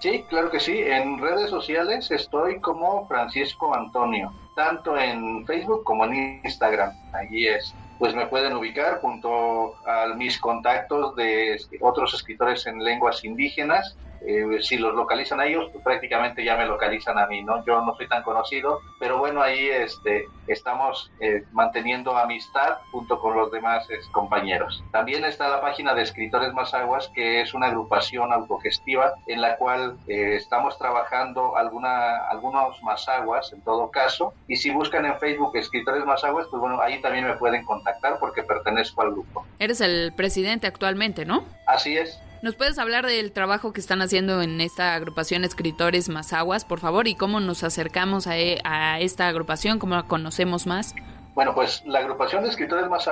Sí, 0.00 0.24
claro 0.28 0.50
que 0.50 0.60
sí. 0.60 0.78
En 0.78 1.18
redes 1.18 1.50
sociales 1.50 2.10
estoy 2.10 2.60
como 2.60 3.06
Francisco 3.08 3.74
Antonio, 3.74 4.32
tanto 4.54 4.96
en 4.96 5.44
Facebook 5.46 5.82
como 5.82 6.04
en 6.04 6.40
Instagram. 6.44 6.92
Allí 7.12 7.48
es 7.48 7.74
pues 8.02 8.16
me 8.16 8.26
pueden 8.26 8.54
ubicar 8.54 9.00
junto 9.00 9.76
a 9.86 10.08
mis 10.16 10.36
contactos 10.40 11.14
de 11.14 11.56
otros 11.80 12.12
escritores 12.12 12.66
en 12.66 12.82
lenguas 12.82 13.24
indígenas 13.24 13.96
eh, 14.26 14.58
si 14.60 14.76
los 14.78 14.94
localizan 14.94 15.40
a 15.40 15.46
ellos, 15.46 15.68
pues 15.72 15.82
prácticamente 15.84 16.44
ya 16.44 16.56
me 16.56 16.66
localizan 16.66 17.18
a 17.18 17.26
mí, 17.26 17.42
¿no? 17.42 17.64
Yo 17.64 17.80
no 17.82 17.94
soy 17.96 18.08
tan 18.08 18.22
conocido, 18.22 18.80
pero 18.98 19.18
bueno, 19.18 19.42
ahí 19.42 19.68
este, 19.68 20.26
estamos 20.46 21.10
eh, 21.20 21.44
manteniendo 21.52 22.16
amistad 22.16 22.78
junto 22.90 23.18
con 23.18 23.36
los 23.36 23.50
demás 23.50 23.86
compañeros. 24.12 24.82
También 24.92 25.24
está 25.24 25.48
la 25.48 25.60
página 25.60 25.94
de 25.94 26.02
Escritores 26.02 26.52
Más 26.52 26.74
Aguas, 26.74 27.10
que 27.14 27.40
es 27.40 27.54
una 27.54 27.66
agrupación 27.66 28.32
autogestiva 28.32 29.14
en 29.26 29.40
la 29.40 29.56
cual 29.56 29.96
eh, 30.06 30.36
estamos 30.36 30.78
trabajando 30.78 31.56
alguna, 31.56 32.28
algunos 32.28 32.82
más 32.82 33.08
aguas 33.08 33.52
en 33.52 33.60
todo 33.62 33.90
caso, 33.90 34.34
y 34.46 34.56
si 34.56 34.70
buscan 34.70 35.04
en 35.06 35.18
Facebook 35.18 35.56
Escritores 35.56 36.04
Más 36.04 36.24
Aguas, 36.24 36.46
pues 36.50 36.60
bueno, 36.60 36.80
ahí 36.80 37.00
también 37.00 37.26
me 37.26 37.34
pueden 37.34 37.64
contactar 37.64 38.18
porque 38.18 38.42
pertenezco 38.42 39.02
al 39.02 39.12
grupo. 39.12 39.44
Eres 39.58 39.80
el 39.80 40.12
presidente 40.12 40.66
actualmente, 40.66 41.24
¿no? 41.24 41.44
Así 41.66 41.96
es. 41.96 42.20
¿Nos 42.42 42.56
puedes 42.56 42.76
hablar 42.78 43.06
del 43.06 43.30
trabajo 43.30 43.72
que 43.72 43.80
están 43.80 44.02
haciendo 44.02 44.42
en 44.42 44.60
esta 44.60 44.94
agrupación 44.94 45.44
Escritores 45.44 46.08
Mazaguas, 46.08 46.64
por 46.64 46.80
favor, 46.80 47.06
y 47.06 47.14
cómo 47.14 47.38
nos 47.38 47.62
acercamos 47.62 48.26
a, 48.26 48.36
e, 48.36 48.60
a 48.64 48.98
esta 48.98 49.28
agrupación, 49.28 49.78
cómo 49.78 49.94
la 49.94 50.02
conocemos 50.02 50.66
más? 50.66 50.96
Bueno, 51.34 51.54
pues 51.54 51.82
la 51.86 52.00
agrupación 52.00 52.42
de 52.42 52.50
escritores 52.50 52.88
más 52.88 53.08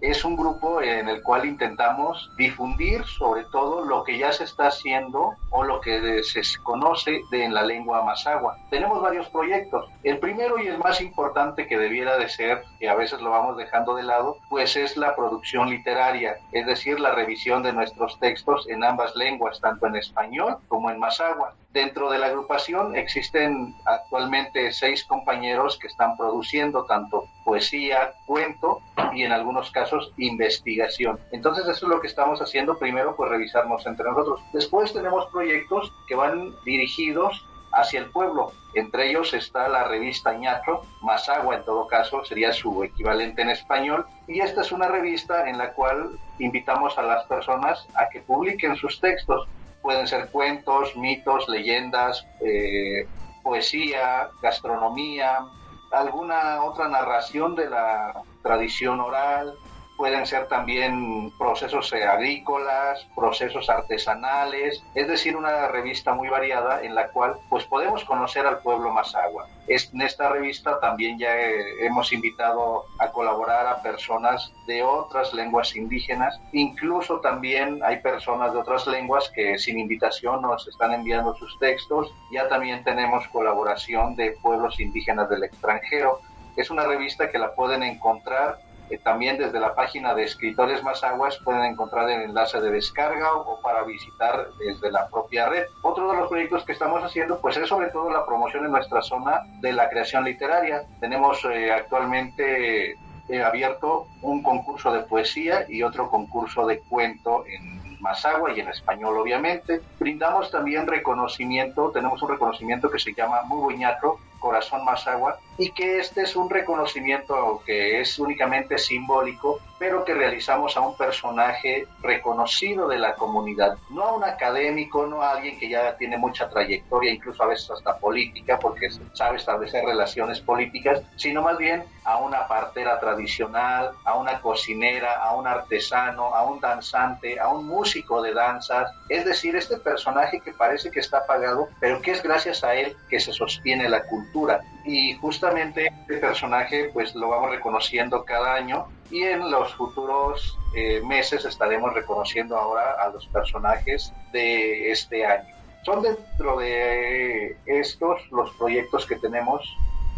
es 0.00 0.24
un 0.24 0.36
grupo 0.36 0.80
en 0.80 1.08
el 1.08 1.22
cual 1.22 1.44
intentamos 1.44 2.30
difundir 2.36 3.04
sobre 3.04 3.44
todo 3.50 3.84
lo 3.84 4.04
que 4.04 4.16
ya 4.16 4.30
se 4.30 4.44
está 4.44 4.68
haciendo 4.68 5.34
o 5.50 5.64
lo 5.64 5.80
que 5.80 6.22
se 6.22 6.40
conoce 6.62 7.20
de 7.32 7.44
en 7.44 7.52
la 7.52 7.62
lengua 7.62 8.04
mazagua. 8.04 8.56
Tenemos 8.70 9.02
varios 9.02 9.28
proyectos. 9.28 9.90
El 10.04 10.18
primero 10.18 10.58
y 10.58 10.68
el 10.68 10.78
más 10.78 11.00
importante 11.00 11.66
que 11.66 11.76
debiera 11.76 12.16
de 12.16 12.28
ser, 12.28 12.62
que 12.78 12.88
a 12.88 12.94
veces 12.94 13.20
lo 13.20 13.30
vamos 13.30 13.56
dejando 13.56 13.96
de 13.96 14.04
lado, 14.04 14.36
pues 14.48 14.76
es 14.76 14.96
la 14.96 15.16
producción 15.16 15.68
literaria, 15.68 16.36
es 16.52 16.66
decir, 16.66 17.00
la 17.00 17.12
revisión 17.12 17.64
de 17.64 17.72
nuestros 17.72 18.18
textos 18.20 18.68
en 18.68 18.84
ambas 18.84 19.16
lenguas, 19.16 19.60
tanto 19.60 19.86
en 19.88 19.96
español 19.96 20.58
como 20.68 20.90
en 20.90 21.00
mazagua. 21.00 21.54
Dentro 21.74 22.08
de 22.08 22.20
la 22.20 22.26
agrupación 22.26 22.94
existen 22.94 23.74
actualmente 23.84 24.70
seis 24.70 25.02
compañeros 25.02 25.76
que 25.76 25.88
están 25.88 26.16
produciendo 26.16 26.84
tanto 26.84 27.26
poesía, 27.42 28.12
cuento 28.26 28.80
y 29.12 29.24
en 29.24 29.32
algunos 29.32 29.72
casos 29.72 30.12
investigación. 30.16 31.18
Entonces 31.32 31.66
eso 31.66 31.86
es 31.86 31.90
lo 31.90 32.00
que 32.00 32.06
estamos 32.06 32.40
haciendo 32.40 32.78
primero, 32.78 33.16
pues 33.16 33.28
revisarnos 33.28 33.84
entre 33.86 34.08
nosotros. 34.08 34.40
Después 34.52 34.92
tenemos 34.92 35.26
proyectos 35.32 35.92
que 36.06 36.14
van 36.14 36.54
dirigidos 36.64 37.44
hacia 37.72 37.98
el 37.98 38.10
pueblo. 38.12 38.52
Entre 38.74 39.10
ellos 39.10 39.34
está 39.34 39.68
la 39.68 39.82
revista 39.82 40.32
Ñatro, 40.32 40.82
más 41.02 41.28
agua 41.28 41.56
en 41.56 41.64
todo 41.64 41.88
caso, 41.88 42.24
sería 42.24 42.52
su 42.52 42.84
equivalente 42.84 43.42
en 43.42 43.50
español. 43.50 44.06
Y 44.28 44.38
esta 44.38 44.60
es 44.60 44.70
una 44.70 44.86
revista 44.86 45.48
en 45.48 45.58
la 45.58 45.72
cual 45.72 46.20
invitamos 46.38 46.96
a 46.98 47.02
las 47.02 47.24
personas 47.24 47.84
a 47.96 48.08
que 48.10 48.20
publiquen 48.20 48.76
sus 48.76 49.00
textos 49.00 49.48
pueden 49.84 50.06
ser 50.08 50.30
cuentos, 50.30 50.96
mitos, 50.96 51.46
leyendas, 51.46 52.26
eh, 52.40 53.06
poesía, 53.42 54.30
gastronomía, 54.40 55.44
alguna 55.90 56.64
otra 56.64 56.88
narración 56.88 57.54
de 57.54 57.68
la 57.68 58.24
tradición 58.42 58.98
oral, 59.00 59.54
pueden 59.96 60.26
ser 60.26 60.48
también 60.48 61.30
procesos 61.38 61.92
eh, 61.92 62.04
agrícolas, 62.04 63.06
procesos 63.14 63.68
artesanales, 63.70 64.82
es 64.94 65.08
decir, 65.08 65.36
una 65.36 65.68
revista 65.68 66.14
muy 66.14 66.28
variada 66.28 66.82
en 66.82 66.94
la 66.94 67.08
cual 67.08 67.36
pues 67.48 67.64
podemos 67.64 68.04
conocer 68.04 68.46
al 68.46 68.58
pueblo 68.58 68.92
Mazagua. 68.92 69.46
En 69.66 70.02
esta 70.02 70.28
revista 70.28 70.78
también 70.80 71.18
ya 71.18 71.34
eh, 71.36 71.86
hemos 71.86 72.12
invitado 72.12 72.84
a 72.98 73.10
colaborar 73.10 73.66
a 73.66 73.82
personas 73.82 74.52
de 74.66 74.82
otras 74.82 75.32
lenguas 75.32 75.74
indígenas, 75.74 76.40
incluso 76.52 77.20
también 77.20 77.80
hay 77.82 78.00
personas 78.00 78.52
de 78.52 78.58
otras 78.58 78.86
lenguas 78.86 79.30
que 79.34 79.58
sin 79.58 79.78
invitación 79.78 80.42
nos 80.42 80.66
están 80.68 80.92
enviando 80.92 81.34
sus 81.36 81.58
textos, 81.58 82.12
ya 82.30 82.48
también 82.48 82.84
tenemos 82.84 83.26
colaboración 83.28 84.16
de 84.16 84.32
pueblos 84.42 84.78
indígenas 84.80 85.28
del 85.28 85.44
extranjero. 85.44 86.20
Es 86.56 86.70
una 86.70 86.84
revista 86.84 87.30
que 87.30 87.38
la 87.38 87.54
pueden 87.54 87.82
encontrar 87.82 88.58
también 89.02 89.38
desde 89.38 89.60
la 89.60 89.74
página 89.74 90.14
de 90.14 90.24
Escritores 90.24 90.82
Más 90.82 91.02
Aguas 91.02 91.38
pueden 91.44 91.64
encontrar 91.64 92.08
el 92.10 92.22
enlace 92.22 92.60
de 92.60 92.70
descarga 92.70 93.32
o, 93.34 93.60
para 93.60 93.82
visitar 93.84 94.48
desde 94.58 94.90
la 94.90 95.08
propia 95.08 95.48
red. 95.48 95.66
Otro 95.82 96.10
de 96.10 96.18
los 96.18 96.28
proyectos 96.28 96.64
que 96.64 96.72
estamos 96.72 97.02
haciendo 97.02 97.40
pues 97.40 97.56
es 97.56 97.68
sobre 97.68 97.90
todo 97.90 98.10
la 98.10 98.24
promoción 98.24 98.64
en 98.64 98.72
nuestra 98.72 99.02
zona 99.02 99.42
de 99.60 99.72
la 99.72 99.88
creación 99.88 100.24
literaria. 100.24 100.84
Tenemos 101.00 101.44
eh, 101.44 101.72
actualmente 101.72 102.96
eh, 103.28 103.42
abierto 103.42 104.06
un 104.22 104.42
concurso 104.42 104.92
de 104.92 105.00
poesía 105.00 105.64
y 105.68 105.82
otro 105.82 106.10
concurso 106.10 106.66
de 106.66 106.80
cuento 106.80 107.44
en 107.46 107.84
Mazagua 108.00 108.52
y 108.52 108.60
en 108.60 108.68
español 108.68 109.16
obviamente. 109.16 109.80
Brindamos 109.98 110.50
también 110.50 110.86
reconocimiento, 110.86 111.90
tenemos 111.90 112.22
un 112.22 112.28
reconocimiento 112.28 112.90
que 112.90 112.98
se 112.98 113.14
llama 113.14 113.42
Muy 113.44 113.60
Buñatro, 113.60 114.18
Corazón 114.38 114.84
Mazagua, 114.84 115.38
y 115.56 115.70
que 115.70 115.98
este 115.98 116.22
es 116.22 116.36
un 116.36 116.50
reconocimiento 116.50 117.62
que 117.64 118.00
es 118.00 118.18
únicamente 118.18 118.78
simbólico, 118.78 119.60
pero 119.78 120.04
que 120.04 120.14
realizamos 120.14 120.76
a 120.76 120.80
un 120.80 120.96
personaje 120.96 121.86
reconocido 122.00 122.88
de 122.88 122.98
la 122.98 123.14
comunidad, 123.14 123.76
no 123.90 124.02
a 124.04 124.16
un 124.16 124.24
académico, 124.24 125.06
no 125.06 125.22
a 125.22 125.32
alguien 125.32 125.58
que 125.58 125.68
ya 125.68 125.96
tiene 125.96 126.16
mucha 126.16 126.48
trayectoria, 126.48 127.12
incluso 127.12 127.42
a 127.42 127.48
veces 127.48 127.70
hasta 127.70 127.98
política, 127.98 128.58
porque 128.58 128.88
sabe 129.12 129.36
establecer 129.36 129.84
relaciones 129.84 130.40
políticas, 130.40 131.02
sino 131.16 131.42
más 131.42 131.58
bien 131.58 131.84
a 132.04 132.18
una 132.18 132.46
partera 132.46 132.98
tradicional, 132.98 133.90
a 134.04 134.16
una 134.16 134.40
cocinera, 134.40 135.22
a 135.22 135.34
un 135.34 135.46
artesano, 135.46 136.34
a 136.34 136.44
un 136.44 136.60
danzante, 136.60 137.38
a 137.38 137.48
un 137.48 137.66
músico 137.66 138.22
de 138.22 138.32
danzas, 138.32 138.90
es 139.08 139.24
decir, 139.24 139.56
este 139.56 139.76
personaje 139.78 140.40
que 140.40 140.52
parece 140.52 140.90
que 140.90 141.00
está 141.00 141.18
apagado, 141.18 141.68
pero 141.80 142.00
que 142.00 142.12
es 142.12 142.22
gracias 142.22 142.64
a 142.64 142.74
él 142.74 142.96
que 143.08 143.20
se 143.20 143.32
sostiene 143.32 143.88
la 143.88 144.04
cultura. 144.04 144.60
Y 144.84 145.14
justamente 145.14 145.86
este 145.86 146.18
personaje 146.18 146.90
pues 146.92 147.14
lo 147.14 147.28
vamos 147.28 147.50
reconociendo 147.50 148.24
cada 148.24 148.54
año 148.54 148.86
y 149.10 149.22
en 149.22 149.50
los 149.50 149.74
futuros 149.74 150.58
eh, 150.76 151.00
meses 151.02 151.44
estaremos 151.44 151.94
reconociendo 151.94 152.56
ahora 152.56 153.02
a 153.02 153.08
los 153.08 153.26
personajes 153.28 154.12
de 154.32 154.90
este 154.90 155.24
año. 155.24 155.54
Son 155.84 156.02
dentro 156.02 156.58
de 156.58 157.56
estos 157.66 158.20
los 158.30 158.50
proyectos 158.52 159.06
que 159.06 159.16
tenemos, 159.16 159.62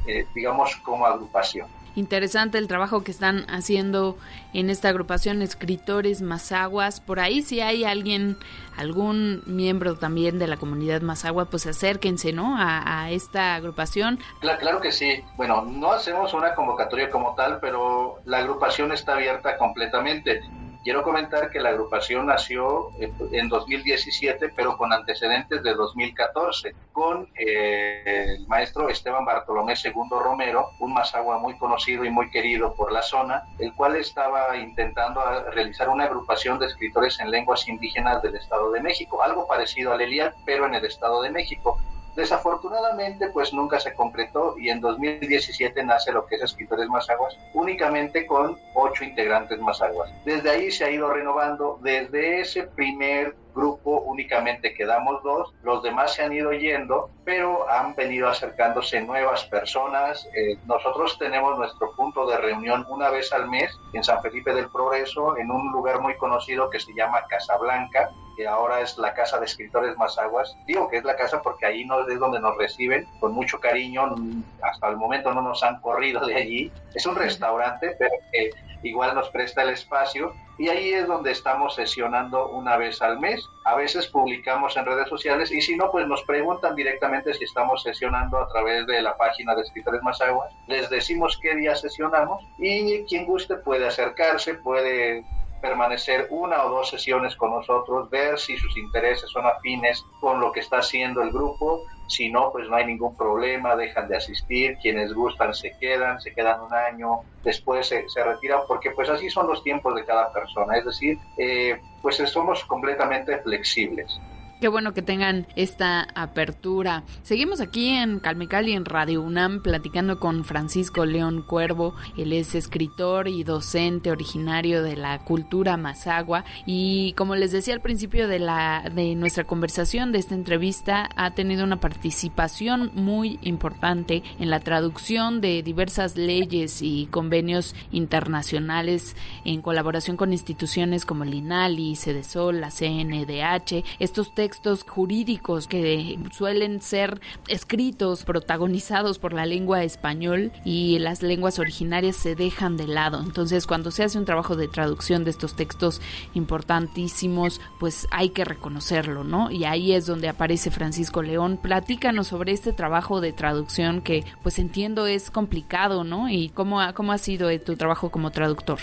eh, 0.06 0.26
digamos, 0.34 0.74
como 0.76 1.06
agrupación 1.06 1.68
interesante 1.96 2.58
el 2.58 2.68
trabajo 2.68 3.02
que 3.02 3.10
están 3.10 3.44
haciendo 3.50 4.16
en 4.52 4.70
esta 4.70 4.90
agrupación 4.90 5.42
Escritores 5.42 6.22
Mazaguas. 6.22 7.00
Por 7.00 7.18
ahí 7.18 7.42
si 7.42 7.60
hay 7.60 7.84
alguien, 7.84 8.36
algún 8.76 9.42
miembro 9.46 9.96
también 9.96 10.38
de 10.38 10.46
la 10.46 10.56
comunidad 10.56 11.00
Mazagua, 11.00 11.46
pues 11.46 11.66
acérquense, 11.66 12.32
¿no? 12.32 12.56
A, 12.56 13.02
a 13.02 13.10
esta 13.10 13.54
agrupación. 13.54 14.20
Claro, 14.40 14.58
claro, 14.60 14.80
que 14.80 14.92
sí. 14.92 15.24
Bueno, 15.36 15.62
no 15.62 15.92
hacemos 15.92 16.32
una 16.34 16.54
convocatoria 16.54 17.10
como 17.10 17.34
tal, 17.34 17.58
pero 17.60 18.20
la 18.24 18.38
agrupación 18.38 18.92
está 18.92 19.14
abierta 19.14 19.56
completamente. 19.56 20.42
Quiero 20.86 21.02
comentar 21.02 21.50
que 21.50 21.58
la 21.58 21.70
agrupación 21.70 22.26
nació 22.26 22.92
en 23.32 23.48
2017, 23.48 24.50
pero 24.50 24.76
con 24.76 24.92
antecedentes 24.92 25.60
de 25.64 25.74
2014, 25.74 26.76
con 26.92 27.28
eh, 27.34 28.36
el 28.38 28.46
maestro 28.46 28.88
Esteban 28.88 29.24
Bartolomé 29.24 29.74
II 29.84 29.92
Romero, 30.10 30.68
un 30.78 30.94
mazagua 30.94 31.38
muy 31.38 31.58
conocido 31.58 32.04
y 32.04 32.10
muy 32.10 32.30
querido 32.30 32.72
por 32.76 32.92
la 32.92 33.02
zona, 33.02 33.42
el 33.58 33.72
cual 33.74 33.96
estaba 33.96 34.56
intentando 34.58 35.20
realizar 35.50 35.88
una 35.88 36.04
agrupación 36.04 36.60
de 36.60 36.66
escritores 36.66 37.18
en 37.18 37.32
lenguas 37.32 37.66
indígenas 37.66 38.22
del 38.22 38.36
Estado 38.36 38.70
de 38.70 38.80
México, 38.80 39.20
algo 39.24 39.48
parecido 39.48 39.92
al 39.92 40.02
ELIAC, 40.02 40.36
pero 40.44 40.66
en 40.66 40.76
el 40.76 40.84
Estado 40.84 41.20
de 41.20 41.30
México. 41.30 41.80
Desafortunadamente, 42.16 43.28
pues 43.28 43.52
nunca 43.52 43.78
se 43.78 43.94
concretó 43.94 44.56
y 44.58 44.70
en 44.70 44.80
2017 44.80 45.84
nace 45.84 46.12
lo 46.12 46.26
que 46.26 46.36
es 46.36 46.42
Escritores 46.42 46.88
Más 46.88 47.08
Aguas, 47.10 47.36
únicamente 47.52 48.26
con 48.26 48.58
ocho 48.74 49.04
integrantes 49.04 49.60
más 49.60 49.82
aguas. 49.82 50.10
Desde 50.24 50.50
ahí 50.50 50.70
se 50.70 50.84
ha 50.84 50.90
ido 50.90 51.12
renovando, 51.12 51.78
desde 51.82 52.40
ese 52.40 52.64
primer 52.64 53.34
grupo 53.56 54.02
únicamente 54.02 54.74
quedamos 54.74 55.22
dos, 55.24 55.52
los 55.62 55.82
demás 55.82 56.14
se 56.14 56.22
han 56.22 56.32
ido 56.32 56.52
yendo, 56.52 57.10
pero 57.24 57.68
han 57.68 57.94
venido 57.96 58.28
acercándose 58.28 59.00
nuevas 59.00 59.44
personas. 59.46 60.28
Eh, 60.34 60.56
nosotros 60.66 61.18
tenemos 61.18 61.58
nuestro 61.58 61.92
punto 61.96 62.26
de 62.26 62.36
reunión 62.36 62.86
una 62.88 63.10
vez 63.10 63.32
al 63.32 63.48
mes 63.48 63.76
en 63.94 64.04
San 64.04 64.22
Felipe 64.22 64.54
del 64.54 64.68
Progreso, 64.68 65.36
en 65.38 65.50
un 65.50 65.72
lugar 65.72 66.00
muy 66.00 66.16
conocido 66.16 66.70
que 66.70 66.78
se 66.78 66.94
llama 66.94 67.24
Casablanca, 67.28 68.10
que 68.36 68.46
ahora 68.46 68.80
es 68.80 68.98
la 68.98 69.14
Casa 69.14 69.40
de 69.40 69.46
Escritores 69.46 69.96
Más 69.96 70.18
Aguas. 70.18 70.54
Digo 70.66 70.88
que 70.88 70.98
es 70.98 71.04
la 71.04 71.16
casa 71.16 71.40
porque 71.40 71.64
ahí 71.64 71.84
no 71.86 72.06
es 72.06 72.18
donde 72.18 72.38
nos 72.38 72.56
reciben 72.58 73.06
con 73.18 73.32
mucho 73.32 73.58
cariño. 73.58 74.14
Hasta 74.62 74.88
el 74.88 74.96
momento 74.96 75.32
no 75.32 75.40
nos 75.40 75.62
han 75.62 75.80
corrido 75.80 76.24
de 76.26 76.34
allí. 76.34 76.72
Es 76.94 77.06
un 77.06 77.16
restaurante, 77.16 77.96
pero 77.98 78.12
que 78.30 78.50
igual 78.82 79.14
nos 79.14 79.30
presta 79.30 79.62
el 79.62 79.70
espacio 79.70 80.34
y 80.58 80.68
ahí 80.68 80.90
es 80.90 81.06
donde 81.06 81.32
estamos 81.32 81.74
sesionando 81.74 82.48
una 82.48 82.76
vez 82.76 83.02
al 83.02 83.20
mes. 83.20 83.46
A 83.64 83.74
veces 83.74 84.06
publicamos 84.06 84.76
en 84.76 84.86
redes 84.86 85.08
sociales 85.08 85.52
y 85.52 85.60
si 85.60 85.76
no, 85.76 85.90
pues 85.90 86.06
nos 86.06 86.22
preguntan 86.22 86.74
directamente 86.74 87.34
si 87.34 87.44
estamos 87.44 87.82
sesionando 87.82 88.38
a 88.38 88.48
través 88.48 88.86
de 88.86 89.02
la 89.02 89.16
página 89.16 89.54
de 89.54 89.62
Escritores 89.62 90.02
Más 90.02 90.20
Aguas. 90.20 90.52
Les 90.66 90.88
decimos 90.88 91.38
qué 91.42 91.54
día 91.54 91.74
sesionamos 91.74 92.42
y 92.58 93.04
quien 93.04 93.26
guste 93.26 93.56
puede 93.56 93.86
acercarse, 93.86 94.54
puede 94.54 95.24
permanecer 95.66 96.28
una 96.30 96.64
o 96.64 96.70
dos 96.70 96.90
sesiones 96.90 97.34
con 97.36 97.50
nosotros, 97.50 98.08
ver 98.08 98.38
si 98.38 98.56
sus 98.56 98.76
intereses 98.76 99.28
son 99.30 99.44
afines 99.46 100.02
con 100.20 100.40
lo 100.40 100.52
que 100.52 100.60
está 100.60 100.78
haciendo 100.78 101.22
el 101.22 101.30
grupo. 101.30 101.82
Si 102.08 102.30
no, 102.30 102.52
pues 102.52 102.68
no 102.68 102.76
hay 102.76 102.86
ningún 102.86 103.16
problema, 103.16 103.74
dejan 103.74 104.08
de 104.08 104.16
asistir. 104.16 104.76
Quienes 104.80 105.12
gustan 105.12 105.54
se 105.54 105.72
quedan, 105.80 106.20
se 106.20 106.32
quedan 106.32 106.60
un 106.60 106.72
año, 106.72 107.20
después 107.42 107.88
se, 107.88 108.08
se 108.08 108.22
retiran, 108.22 108.60
porque 108.68 108.92
pues 108.92 109.08
así 109.08 109.28
son 109.28 109.48
los 109.48 109.62
tiempos 109.64 109.94
de 109.96 110.04
cada 110.04 110.32
persona. 110.32 110.76
Es 110.78 110.84
decir, 110.84 111.18
eh, 111.36 111.80
pues 112.00 112.16
somos 112.16 112.64
completamente 112.64 113.38
flexibles. 113.38 114.20
Qué 114.58 114.68
bueno 114.68 114.94
que 114.94 115.02
tengan 115.02 115.46
esta 115.54 116.08
apertura. 116.14 117.04
Seguimos 117.22 117.60
aquí 117.60 117.90
en 117.90 118.20
Calmecali 118.20 118.72
en 118.72 118.86
Radio 118.86 119.20
UNAM 119.20 119.60
platicando 119.62 120.18
con 120.18 120.46
Francisco 120.46 121.04
León 121.04 121.42
Cuervo. 121.42 121.94
Él 122.16 122.32
es 122.32 122.54
escritor 122.54 123.28
y 123.28 123.44
docente 123.44 124.10
originario 124.10 124.82
de 124.82 124.96
la 124.96 125.18
cultura 125.18 125.76
mazagua 125.76 126.46
y 126.64 127.12
como 127.18 127.36
les 127.36 127.52
decía 127.52 127.74
al 127.74 127.82
principio 127.82 128.28
de 128.28 128.38
la 128.38 128.90
de 128.94 129.14
nuestra 129.14 129.44
conversación 129.44 130.10
de 130.10 130.20
esta 130.20 130.34
entrevista 130.34 131.10
ha 131.16 131.34
tenido 131.34 131.62
una 131.62 131.78
participación 131.78 132.92
muy 132.94 133.38
importante 133.42 134.22
en 134.38 134.48
la 134.48 134.60
traducción 134.60 135.42
de 135.42 135.62
diversas 135.62 136.16
leyes 136.16 136.80
y 136.80 137.08
convenios 137.10 137.74
internacionales 137.92 139.16
en 139.44 139.60
colaboración 139.60 140.16
con 140.16 140.32
instituciones 140.32 141.04
como 141.04 141.24
el 141.24 141.34
INALI, 141.34 141.94
CEDESOL, 141.94 142.62
la 142.62 142.70
CNDH. 142.70 143.84
Estos 143.98 144.32
textos 144.46 144.84
jurídicos 144.84 145.66
que 145.66 146.20
suelen 146.30 146.80
ser 146.80 147.20
escritos, 147.48 148.22
protagonizados 148.22 149.18
por 149.18 149.32
la 149.32 149.44
lengua 149.44 149.82
español 149.82 150.52
y 150.64 151.00
las 151.00 151.20
lenguas 151.20 151.58
originarias 151.58 152.14
se 152.14 152.36
dejan 152.36 152.76
de 152.76 152.86
lado. 152.86 153.20
Entonces, 153.24 153.66
cuando 153.66 153.90
se 153.90 154.04
hace 154.04 154.18
un 154.20 154.24
trabajo 154.24 154.54
de 154.54 154.68
traducción 154.68 155.24
de 155.24 155.32
estos 155.32 155.56
textos 155.56 156.00
importantísimos, 156.34 157.60
pues 157.80 158.06
hay 158.12 158.28
que 158.28 158.44
reconocerlo, 158.44 159.24
¿no? 159.24 159.50
Y 159.50 159.64
ahí 159.64 159.92
es 159.92 160.06
donde 160.06 160.28
aparece 160.28 160.70
Francisco 160.70 161.22
León. 161.22 161.58
Platícanos 161.60 162.28
sobre 162.28 162.52
este 162.52 162.72
trabajo 162.72 163.20
de 163.20 163.32
traducción 163.32 164.00
que, 164.00 164.24
pues 164.44 164.60
entiendo, 164.60 165.08
es 165.08 165.32
complicado, 165.32 166.04
¿no? 166.04 166.28
Y 166.28 166.50
cómo 166.50 166.80
ha, 166.80 166.92
cómo 166.92 167.10
ha 167.10 167.18
sido 167.18 167.48
tu 167.58 167.76
trabajo 167.76 168.10
como 168.10 168.30
traductor. 168.30 168.78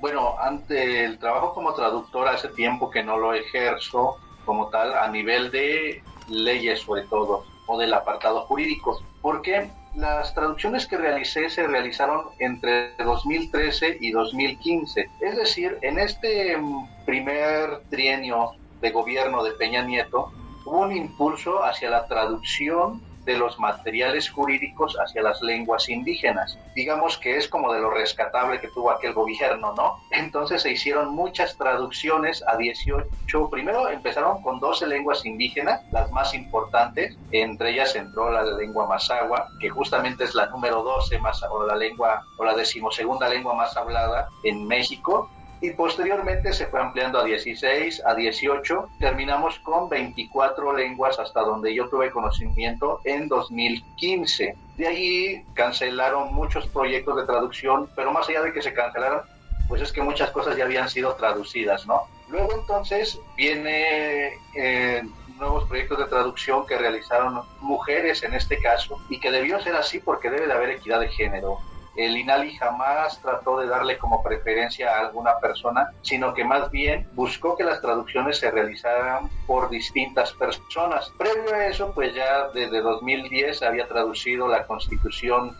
Bueno, 0.00 0.36
ante 0.40 1.04
el 1.04 1.18
trabajo 1.18 1.52
como 1.52 1.74
traductor 1.74 2.28
hace 2.28 2.48
tiempo 2.48 2.90
que 2.90 3.02
no 3.02 3.18
lo 3.18 3.34
ejerzo, 3.34 4.16
como 4.46 4.68
tal 4.68 4.94
a 4.94 5.08
nivel 5.08 5.50
de 5.50 6.02
leyes 6.28 6.80
sobre 6.80 7.02
todo 7.02 7.44
o 7.66 7.78
del 7.78 7.92
apartado 7.92 8.42
jurídico, 8.46 9.02
porque 9.20 9.68
las 9.96 10.34
traducciones 10.34 10.86
que 10.86 10.96
realicé 10.96 11.50
se 11.50 11.66
realizaron 11.66 12.28
entre 12.38 12.94
2013 12.96 13.98
y 14.00 14.10
2015, 14.12 15.10
es 15.20 15.36
decir, 15.36 15.78
en 15.82 15.98
este 15.98 16.56
primer 17.04 17.82
trienio 17.90 18.52
de 18.80 18.90
gobierno 18.90 19.42
de 19.42 19.52
Peña 19.52 19.82
Nieto 19.82 20.30
hubo 20.64 20.80
un 20.80 20.96
impulso 20.96 21.64
hacia 21.64 21.90
la 21.90 22.06
traducción 22.06 23.00
de 23.26 23.36
los 23.36 23.58
materiales 23.58 24.30
jurídicos 24.30 24.96
hacia 25.04 25.22
las 25.22 25.42
lenguas 25.42 25.88
indígenas. 25.88 26.58
Digamos 26.74 27.18
que 27.18 27.36
es 27.36 27.48
como 27.48 27.72
de 27.72 27.80
lo 27.80 27.90
rescatable 27.90 28.60
que 28.60 28.68
tuvo 28.68 28.90
aquel 28.90 29.12
gobierno, 29.12 29.74
¿no? 29.74 29.96
Entonces 30.12 30.62
se 30.62 30.72
hicieron 30.72 31.14
muchas 31.14 31.56
traducciones 31.58 32.42
a 32.46 32.56
18. 32.56 33.50
Primero 33.50 33.88
empezaron 33.88 34.40
con 34.42 34.60
12 34.60 34.86
lenguas 34.86 35.26
indígenas, 35.26 35.82
las 35.90 36.10
más 36.12 36.32
importantes. 36.34 37.18
Entre 37.32 37.72
ellas 37.72 37.94
entró 37.96 38.30
la 38.30 38.44
lengua 38.44 38.86
mazagua, 38.86 39.48
que 39.60 39.68
justamente 39.68 40.24
es 40.24 40.34
la 40.34 40.46
número 40.46 40.82
12 40.82 41.18
más, 41.18 41.42
o 41.50 41.66
la 41.66 41.76
lengua 41.76 42.24
o 42.38 42.44
la 42.44 42.54
decimosegunda 42.54 43.28
lengua 43.28 43.54
más 43.54 43.76
hablada 43.76 44.28
en 44.44 44.66
México 44.66 45.28
y 45.60 45.70
posteriormente 45.70 46.52
se 46.52 46.66
fue 46.66 46.80
ampliando 46.80 47.18
a 47.18 47.24
16, 47.24 48.02
a 48.04 48.14
18, 48.14 48.90
terminamos 48.98 49.58
con 49.60 49.88
24 49.88 50.76
lenguas 50.76 51.18
hasta 51.18 51.40
donde 51.40 51.74
yo 51.74 51.88
tuve 51.88 52.10
conocimiento 52.10 53.00
en 53.04 53.28
2015. 53.28 54.54
De 54.76 54.86
ahí 54.86 55.44
cancelaron 55.54 56.34
muchos 56.34 56.66
proyectos 56.66 57.16
de 57.16 57.24
traducción, 57.24 57.88
pero 57.96 58.12
más 58.12 58.28
allá 58.28 58.42
de 58.42 58.52
que 58.52 58.60
se 58.60 58.74
cancelaron, 58.74 59.22
pues 59.68 59.80
es 59.80 59.92
que 59.92 60.02
muchas 60.02 60.30
cosas 60.30 60.56
ya 60.56 60.64
habían 60.64 60.88
sido 60.88 61.14
traducidas, 61.14 61.86
¿no? 61.86 62.02
Luego 62.28 62.54
entonces 62.54 63.18
viene 63.36 64.34
eh, 64.54 65.02
nuevos 65.38 65.64
proyectos 65.64 65.98
de 65.98 66.06
traducción 66.06 66.66
que 66.66 66.76
realizaron 66.76 67.42
mujeres 67.60 68.22
en 68.24 68.34
este 68.34 68.58
caso 68.60 68.98
y 69.08 69.20
que 69.20 69.30
debió 69.30 69.60
ser 69.60 69.76
así 69.76 70.00
porque 70.00 70.30
debe 70.30 70.46
de 70.46 70.52
haber 70.52 70.70
equidad 70.70 71.00
de 71.00 71.08
género 71.08 71.58
el 71.96 72.16
INALI 72.16 72.56
jamás 72.56 73.20
trató 73.20 73.58
de 73.58 73.66
darle 73.66 73.98
como 73.98 74.22
preferencia 74.22 74.94
a 74.94 75.00
alguna 75.00 75.38
persona, 75.38 75.90
sino 76.02 76.34
que 76.34 76.44
más 76.44 76.70
bien 76.70 77.08
buscó 77.14 77.56
que 77.56 77.64
las 77.64 77.80
traducciones 77.80 78.38
se 78.38 78.50
realizaran 78.50 79.28
por 79.46 79.70
distintas 79.70 80.32
personas. 80.32 81.10
Previo 81.16 81.54
a 81.54 81.66
eso, 81.66 81.92
pues 81.94 82.14
ya 82.14 82.48
desde 82.54 82.80
2010 82.80 83.62
había 83.62 83.86
traducido 83.86 84.48
la 84.48 84.66
Constitución 84.66 85.56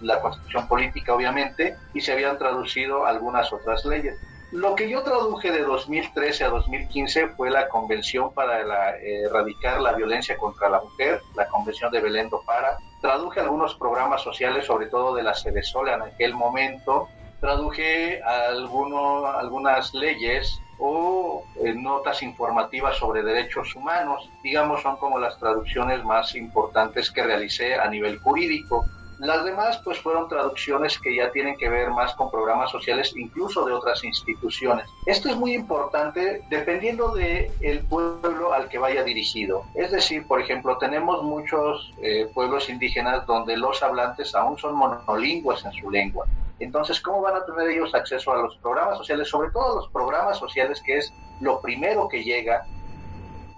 la 0.00 0.20
Constitución 0.20 0.68
política, 0.68 1.14
obviamente, 1.14 1.76
y 1.94 2.00
se 2.00 2.12
habían 2.12 2.38
traducido 2.38 3.06
algunas 3.06 3.52
otras 3.52 3.84
leyes. 3.84 4.16
Lo 4.52 4.76
que 4.76 4.88
yo 4.88 5.02
traduje 5.02 5.50
de 5.50 5.62
2013 5.62 6.44
a 6.44 6.48
2015 6.48 7.28
fue 7.30 7.50
la 7.50 7.68
Convención 7.68 8.32
para 8.32 8.96
eh, 8.96 9.22
erradicar 9.24 9.80
la 9.80 9.92
violencia 9.92 10.36
contra 10.36 10.68
la 10.68 10.80
mujer, 10.80 11.20
la 11.34 11.46
Convención 11.48 11.90
de 11.90 12.00
Belén 12.00 12.28
do 12.28 12.40
Para. 12.46 12.78
Traduje 13.06 13.38
algunos 13.38 13.76
programas 13.76 14.20
sociales, 14.20 14.66
sobre 14.66 14.86
todo 14.86 15.14
de 15.14 15.22
la 15.22 15.32
Sol 15.32 15.88
en 15.88 16.02
aquel 16.02 16.34
momento. 16.34 17.08
Traduje 17.38 18.20
alguno, 18.20 19.24
algunas 19.26 19.94
leyes 19.94 20.60
o 20.76 21.44
eh, 21.64 21.72
notas 21.72 22.24
informativas 22.24 22.96
sobre 22.96 23.22
derechos 23.22 23.76
humanos. 23.76 24.28
Digamos, 24.42 24.82
son 24.82 24.96
como 24.96 25.20
las 25.20 25.38
traducciones 25.38 26.02
más 26.02 26.34
importantes 26.34 27.12
que 27.12 27.22
realicé 27.22 27.76
a 27.76 27.88
nivel 27.88 28.18
jurídico. 28.18 28.88
Las 29.18 29.44
demás 29.44 29.80
pues 29.82 29.98
fueron 30.00 30.28
traducciones 30.28 30.98
que 30.98 31.14
ya 31.14 31.30
tienen 31.30 31.56
que 31.56 31.70
ver 31.70 31.90
más 31.90 32.14
con 32.14 32.30
programas 32.30 32.70
sociales, 32.70 33.14
incluso 33.16 33.64
de 33.64 33.72
otras 33.72 34.04
instituciones. 34.04 34.88
Esto 35.06 35.30
es 35.30 35.36
muy 35.36 35.54
importante 35.54 36.42
dependiendo 36.50 37.14
del 37.14 37.50
el 37.60 37.80
pueblo 37.80 38.52
al 38.52 38.68
que 38.68 38.78
vaya 38.78 39.02
dirigido. 39.02 39.64
Es 39.74 39.90
decir, 39.90 40.26
por 40.26 40.40
ejemplo, 40.40 40.76
tenemos 40.76 41.22
muchos 41.22 41.94
eh, 42.02 42.28
pueblos 42.34 42.68
indígenas 42.68 43.26
donde 43.26 43.56
los 43.56 43.82
hablantes 43.82 44.34
aún 44.34 44.58
son 44.58 44.74
monolingües 44.74 45.64
en 45.64 45.72
su 45.72 45.90
lengua. 45.90 46.26
Entonces, 46.58 47.00
¿cómo 47.00 47.22
van 47.22 47.36
a 47.36 47.44
tener 47.44 47.70
ellos 47.70 47.94
acceso 47.94 48.32
a 48.32 48.42
los 48.42 48.56
programas 48.58 48.98
sociales, 48.98 49.28
sobre 49.28 49.50
todo 49.50 49.72
a 49.72 49.76
los 49.76 49.88
programas 49.88 50.38
sociales, 50.38 50.82
que 50.84 50.98
es 50.98 51.12
lo 51.40 51.60
primero 51.60 52.08
que 52.08 52.22
llega 52.22 52.66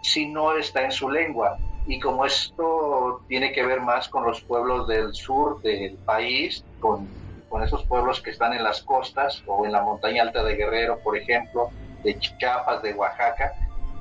si 0.03 0.27
no 0.27 0.57
está 0.57 0.85
en 0.85 0.93
su 0.93 1.11
lengua? 1.11 1.59
Y 1.89 1.99
como 2.01 2.27
esto 2.27 3.23
tiene 3.29 3.51
que 3.51 3.65
ver 3.65 3.81
más 3.81 4.11
con 4.11 4.23
los 4.23 4.43
pueblos 4.43 4.87
del 4.87 5.15
sur 5.15 5.63
del 5.63 5.95
país, 6.05 6.63
con, 6.81 7.09
esos 7.65 7.83
pueblos 7.87 8.21
que 8.21 8.31
están 8.31 8.53
en 8.53 8.63
las 8.63 8.83
costas 8.83 9.43
o 9.47 9.65
en 9.65 9.73
la 9.73 9.83
montaña 9.83 10.23
alta 10.23 10.45
de 10.45 10.55
Guerrero, 10.55 10.99
por 10.99 11.17
ejemplo, 11.17 11.71
de 12.05 12.17
Chiapas, 12.19 12.83
de 12.83 12.93
Oaxaca, 12.93 13.55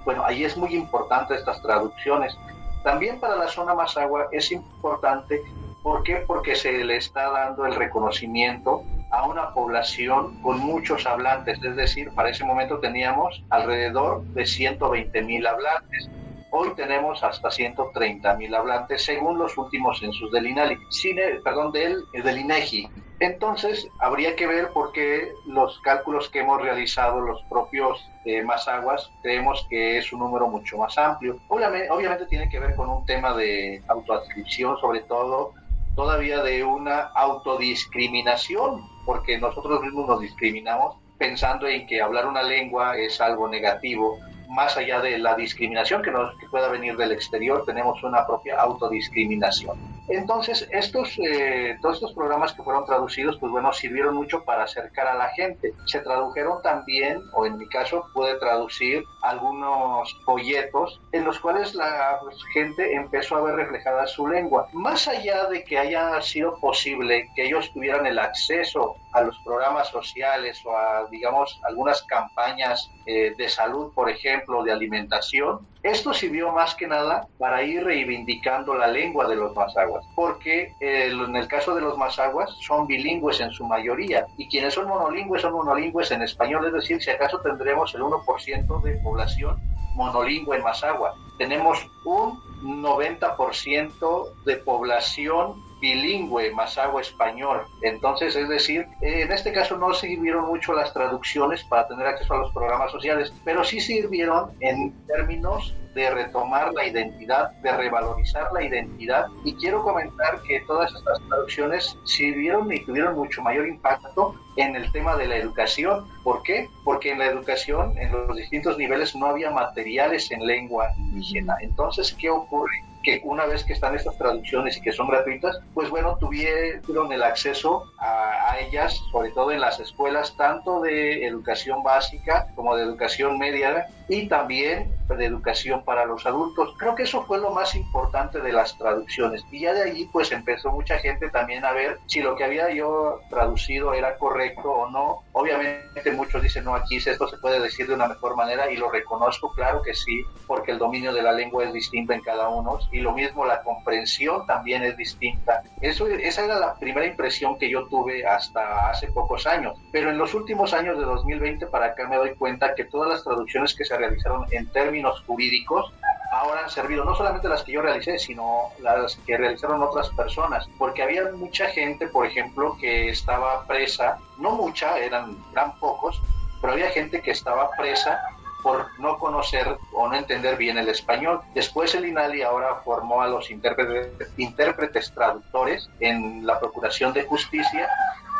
bueno, 0.03 0.23
ahí 0.25 0.43
es 0.43 0.57
muy 0.57 0.75
importante 0.75 1.33
estas 1.33 1.61
traducciones. 1.61 2.37
También 2.83 3.21
para 3.21 3.37
la 3.37 3.47
zona 3.47 3.71
agua 3.71 4.27
es 4.33 4.51
importante, 4.51 5.41
¿por 5.81 6.03
qué? 6.03 6.17
Porque 6.27 6.55
se 6.55 6.83
le 6.83 6.97
está 6.97 7.31
dando 7.31 7.65
el 7.65 7.73
reconocimiento 7.73 8.83
a 9.11 9.25
una 9.25 9.53
población 9.53 10.41
con 10.41 10.59
muchos 10.59 11.05
hablantes, 11.05 11.57
es 11.63 11.75
decir, 11.77 12.11
para 12.13 12.29
ese 12.29 12.43
momento 12.43 12.79
teníamos 12.79 13.41
alrededor 13.49 14.23
de 14.33 14.45
120 14.45 15.21
mil 15.21 15.47
hablantes. 15.47 16.09
Hoy 16.49 16.73
tenemos 16.75 17.23
hasta 17.23 17.51
130 17.51 18.35
mil 18.35 18.55
hablantes 18.55 19.03
según 19.03 19.37
los 19.37 19.57
últimos 19.57 19.99
censos 19.99 20.31
del 20.31 20.47
INALI, 20.47 20.77
cine, 20.89 21.39
perdón, 21.43 21.71
del, 21.71 22.03
del 22.13 22.37
INEGI. 22.37 22.89
Entonces, 23.19 23.87
habría 23.99 24.35
que 24.35 24.47
ver 24.47 24.69
por 24.69 24.91
qué 24.91 25.33
los 25.45 25.79
cálculos 25.81 26.29
que 26.29 26.39
hemos 26.39 26.61
realizado 26.61 27.19
los 27.19 27.41
propios 27.49 27.99
eh, 28.25 28.43
Mazaguas 28.43 29.11
creemos 29.23 29.65
que 29.69 29.97
es 29.97 30.13
un 30.13 30.19
número 30.19 30.47
mucho 30.47 30.77
más 30.77 30.97
amplio. 30.97 31.37
Obviamente, 31.49 31.89
obviamente 31.89 32.25
tiene 32.27 32.47
que 32.49 32.59
ver 32.59 32.75
con 32.75 32.89
un 32.89 33.05
tema 33.05 33.33
de 33.35 33.81
autoadscripción, 33.87 34.77
sobre 34.79 35.01
todo, 35.01 35.53
todavía 35.95 36.43
de 36.43 36.63
una 36.63 36.99
autodiscriminación, 37.15 38.87
porque 39.05 39.37
nosotros 39.37 39.81
mismos 39.81 40.07
nos 40.07 40.21
discriminamos 40.21 40.95
pensando 41.17 41.67
en 41.67 41.87
que 41.87 42.01
hablar 42.01 42.27
una 42.27 42.43
lengua 42.43 42.95
es 42.97 43.19
algo 43.19 43.47
negativo 43.47 44.19
más 44.47 44.77
allá 44.77 45.01
de 45.01 45.17
la 45.17 45.35
discriminación 45.35 46.01
que, 46.01 46.11
nos, 46.11 46.33
pueda 46.49 46.69
venir 46.69 46.95
del 46.97 47.11
exterior, 47.11 47.63
tenemos 47.65 48.01
una 48.03 48.25
propia 48.25 48.59
autodiscriminación. 48.59 49.77
Entonces, 50.09 50.67
estos, 50.71 51.19
eh, 51.19 51.77
todos 51.81 51.95
estos 51.95 52.13
programas 52.13 52.53
que 52.53 52.63
fueron 52.63 52.85
traducidos, 52.85 53.37
pues 53.39 53.51
bueno, 53.51 53.73
sirvieron 53.73 54.15
mucho 54.15 54.43
para 54.45 54.63
acercar 54.63 55.07
a 55.07 55.15
la 55.15 55.29
gente. 55.29 55.73
Se 55.85 55.99
tradujeron 55.99 56.61
también, 56.61 57.21
o 57.33 57.45
en 57.45 57.57
mi 57.57 57.67
caso, 57.67 58.05
pude 58.13 58.35
traducir 58.35 59.03
algunos 59.21 60.17
folletos 60.25 61.01
en 61.11 61.25
los 61.25 61.39
cuales 61.39 61.75
la 61.75 62.19
gente 62.53 62.95
empezó 62.95 63.35
a 63.35 63.41
ver 63.41 63.55
reflejada 63.55 64.07
su 64.07 64.27
lengua. 64.27 64.69
Más 64.71 65.09
allá 65.09 65.45
de 65.49 65.63
que 65.65 65.77
haya 65.77 66.21
sido 66.21 66.57
posible 66.59 67.29
que 67.35 67.45
ellos 67.45 67.69
tuvieran 67.73 68.05
el 68.05 68.19
acceso 68.19 68.95
a 69.17 69.21
los 69.21 69.37
programas 69.39 69.89
sociales 69.89 70.61
o 70.65 70.75
a, 70.75 71.07
digamos, 71.09 71.59
algunas 71.67 72.03
campañas 72.03 72.91
eh, 73.05 73.33
de 73.35 73.49
salud, 73.49 73.91
por 73.93 74.09
ejemplo, 74.09 74.63
de 74.63 74.71
alimentación, 74.71 75.65
esto 75.81 76.13
sirvió 76.13 76.51
más 76.51 76.75
que 76.75 76.87
nada 76.87 77.27
para 77.39 77.63
ir 77.63 77.83
reivindicando 77.83 78.75
la 78.75 78.87
lengua 78.87 79.27
de 79.27 79.35
los 79.35 79.55
mazaguas, 79.55 80.05
porque 80.15 80.73
eh, 80.79 81.09
en 81.11 81.35
el 81.35 81.47
caso 81.47 81.73
de 81.73 81.81
los 81.81 81.97
mazaguas 81.97 82.51
son 82.61 82.85
bilingües 82.85 83.39
en 83.39 83.51
su 83.51 83.65
mayoría 83.65 84.27
y 84.37 84.47
quienes 84.47 84.73
son 84.73 84.87
monolingües 84.87 85.41
son 85.41 85.53
monolingües 85.53 86.11
en 86.11 86.21
español, 86.21 86.65
es 86.67 86.73
decir, 86.73 87.01
si 87.01 87.09
acaso 87.09 87.39
tendremos 87.39 87.95
el 87.95 88.01
1% 88.01 88.83
de 88.83 88.97
población 88.97 89.59
monolingüe 89.95 90.57
en 90.57 90.63
Mazagua. 90.63 91.15
Tenemos 91.37 91.89
un 92.05 92.39
90% 92.61 94.43
de 94.45 94.57
población 94.57 95.66
bilingüe, 95.79 96.51
Mazagua 96.51 97.01
español. 97.01 97.65
Entonces, 97.81 98.35
es 98.35 98.49
decir, 98.49 98.87
en 99.01 99.31
este 99.31 99.51
caso 99.51 99.77
no 99.77 99.93
sirvieron 99.93 100.47
mucho 100.47 100.73
las 100.73 100.93
traducciones 100.93 101.63
para 101.63 101.87
tener 101.87 102.07
acceso 102.07 102.33
a 102.33 102.39
los 102.39 102.51
programas 102.51 102.91
sociales, 102.91 103.33
pero 103.43 103.63
sí 103.63 103.79
sirvieron 103.79 104.51
en 104.59 104.93
términos 105.05 105.73
de 105.97 106.11
retomar 106.11 106.73
la 106.73 106.85
identidad, 106.85 107.51
de 107.63 107.71
revalorizar 107.75 108.53
la 108.53 108.63
identidad. 108.63 109.25
Y 109.43 109.55
quiero 109.55 109.81
comentar 109.81 110.41
que 110.43 110.59
todas 110.67 110.93
estas 110.93 111.19
traducciones 111.27 111.97
sirvieron 112.05 112.71
y 112.71 112.85
tuvieron 112.85 113.15
mucho 113.15 113.41
mayor 113.41 113.67
impacto 113.67 114.35
en 114.57 114.75
el 114.75 114.91
tema 114.91 115.17
de 115.17 115.27
la 115.27 115.37
educación. 115.37 116.07
¿Por 116.23 116.43
qué? 116.43 116.69
Porque 116.83 117.11
en 117.11 117.19
la 117.19 117.25
educación, 117.25 117.97
en 117.97 118.11
los 118.11 118.37
distintos 118.37 118.77
niveles, 118.77 119.15
no 119.15 119.25
había 119.25 119.49
materiales 119.49 120.29
en 120.31 120.45
lengua 120.45 120.91
indígena. 120.97 121.55
Entonces, 121.61 122.15
¿qué 122.19 122.29
ocurre? 122.29 122.83
Que 123.07 123.21
una 123.23 123.45
vez 123.45 123.63
que 123.63 123.71
están 123.71 123.95
estas 123.95 124.17
traducciones 124.17 124.75
y 124.75 124.81
que 124.81 124.91
son 124.91 125.07
gratuitas, 125.07 125.57
pues 125.73 125.89
bueno, 125.89 126.17
tuvieron 126.19 127.13
el 127.13 127.23
acceso 127.23 127.85
a, 127.99 128.51
a, 128.51 128.59
ellas, 128.59 128.99
sobre 129.13 129.31
todo 129.31 129.53
en 129.53 129.61
las 129.61 129.79
escuelas, 129.79 130.35
tanto 130.35 130.81
de 130.81 131.25
educación 131.25 131.83
básica 131.83 132.47
como 132.53 132.75
de 132.75 132.83
educación 132.83 133.37
media 133.37 133.87
y 134.09 134.27
también 134.27 134.97
de 135.15 135.25
educación 135.25 135.83
para 135.85 136.05
los 136.05 136.25
adultos. 136.25 136.73
Creo 136.77 136.95
que 136.95 137.03
eso 137.03 137.23
fue 137.25 137.37
lo 137.37 137.51
más 137.51 137.75
importante 137.75 138.41
de 138.41 138.51
las 138.51 138.77
traducciones. 138.77 139.43
Y 139.51 139.61
ya 139.61 139.73
de 139.73 139.83
allí 139.83 140.09
pues 140.11 140.31
empezó 140.31 140.71
mucha 140.71 140.97
gente 140.97 141.29
también 141.29 141.63
a 141.63 141.71
ver 141.71 141.99
si 142.07 142.21
lo 142.21 142.35
que 142.35 142.43
había 142.43 142.69
yo 142.71 143.21
traducido 143.29 143.93
era 143.93 144.17
correcto 144.17 144.69
o 144.69 144.89
no. 144.89 145.23
Obviamente 145.31 146.11
muchos 146.11 146.41
dicen, 146.41 146.65
no, 146.65 146.75
aquí 146.75 146.97
esto 146.97 147.27
se 147.27 147.37
puede 147.37 147.59
decir 147.59 147.87
de 147.87 147.93
una 147.93 148.07
mejor 148.07 148.35
manera 148.35 148.69
y 148.69 148.77
lo 148.77 148.89
reconozco, 148.89 149.53
claro 149.53 149.81
que 149.81 149.93
sí, 149.93 150.23
porque 150.45 150.71
el 150.71 150.77
dominio 150.77 151.13
de 151.13 151.21
la 151.21 151.31
lengua 151.31 151.63
es 151.63 151.73
distinto 151.73 152.13
en 152.13 152.21
cada 152.21 152.49
uno 152.49 152.79
lo 152.99 153.13
mismo 153.13 153.45
la 153.45 153.61
comprensión 153.63 154.45
también 154.45 154.83
es 154.83 154.97
distinta. 154.97 155.63
Eso, 155.81 156.07
esa 156.07 156.45
era 156.45 156.59
la 156.59 156.75
primera 156.75 157.05
impresión 157.05 157.57
que 157.57 157.69
yo 157.69 157.87
tuve 157.87 158.25
hasta 158.25 158.89
hace 158.89 159.07
pocos 159.07 159.47
años. 159.47 159.77
Pero 159.91 160.09
en 160.09 160.17
los 160.17 160.33
últimos 160.33 160.73
años 160.73 160.97
de 160.97 161.05
2020 161.05 161.67
para 161.67 161.87
acá 161.87 162.07
me 162.07 162.17
doy 162.17 162.35
cuenta 162.35 162.75
que 162.75 162.85
todas 162.85 163.09
las 163.09 163.23
traducciones 163.23 163.75
que 163.75 163.85
se 163.85 163.97
realizaron 163.97 164.45
en 164.51 164.67
términos 164.71 165.23
jurídicos 165.25 165.93
ahora 166.31 166.63
han 166.63 166.69
servido 166.69 167.05
no 167.05 167.15
solamente 167.15 167.47
las 167.47 167.63
que 167.63 167.71
yo 167.71 167.81
realicé, 167.81 168.19
sino 168.19 168.69
las 168.79 169.15
que 169.25 169.37
realizaron 169.37 169.81
otras 169.81 170.09
personas, 170.09 170.67
porque 170.77 171.03
había 171.03 171.31
mucha 171.31 171.67
gente, 171.67 172.07
por 172.07 172.25
ejemplo, 172.25 172.77
que 172.79 173.09
estaba 173.09 173.65
presa, 173.65 174.19
no 174.37 174.51
mucha, 174.51 174.99
eran 174.99 175.37
gran 175.51 175.77
pocos, 175.79 176.21
pero 176.61 176.73
había 176.73 176.89
gente 176.89 177.21
que 177.21 177.31
estaba 177.31 177.69
presa 177.71 178.19
por 178.61 178.91
no 178.99 179.17
conocer 179.17 179.79
o 179.91 180.07
no 180.07 180.15
entender 180.15 180.57
bien 180.57 180.77
el 180.77 180.89
español. 180.89 181.41
Después 181.53 181.93
el 181.95 182.05
INALI 182.05 182.41
ahora 182.41 182.81
formó 182.83 183.21
a 183.21 183.27
los 183.27 183.49
intérpretes, 183.51 184.33
intérpretes 184.37 185.11
traductores 185.13 185.89
en 185.99 186.45
la 186.45 186.59
Procuración 186.59 187.13
de 187.13 187.23
Justicia 187.23 187.89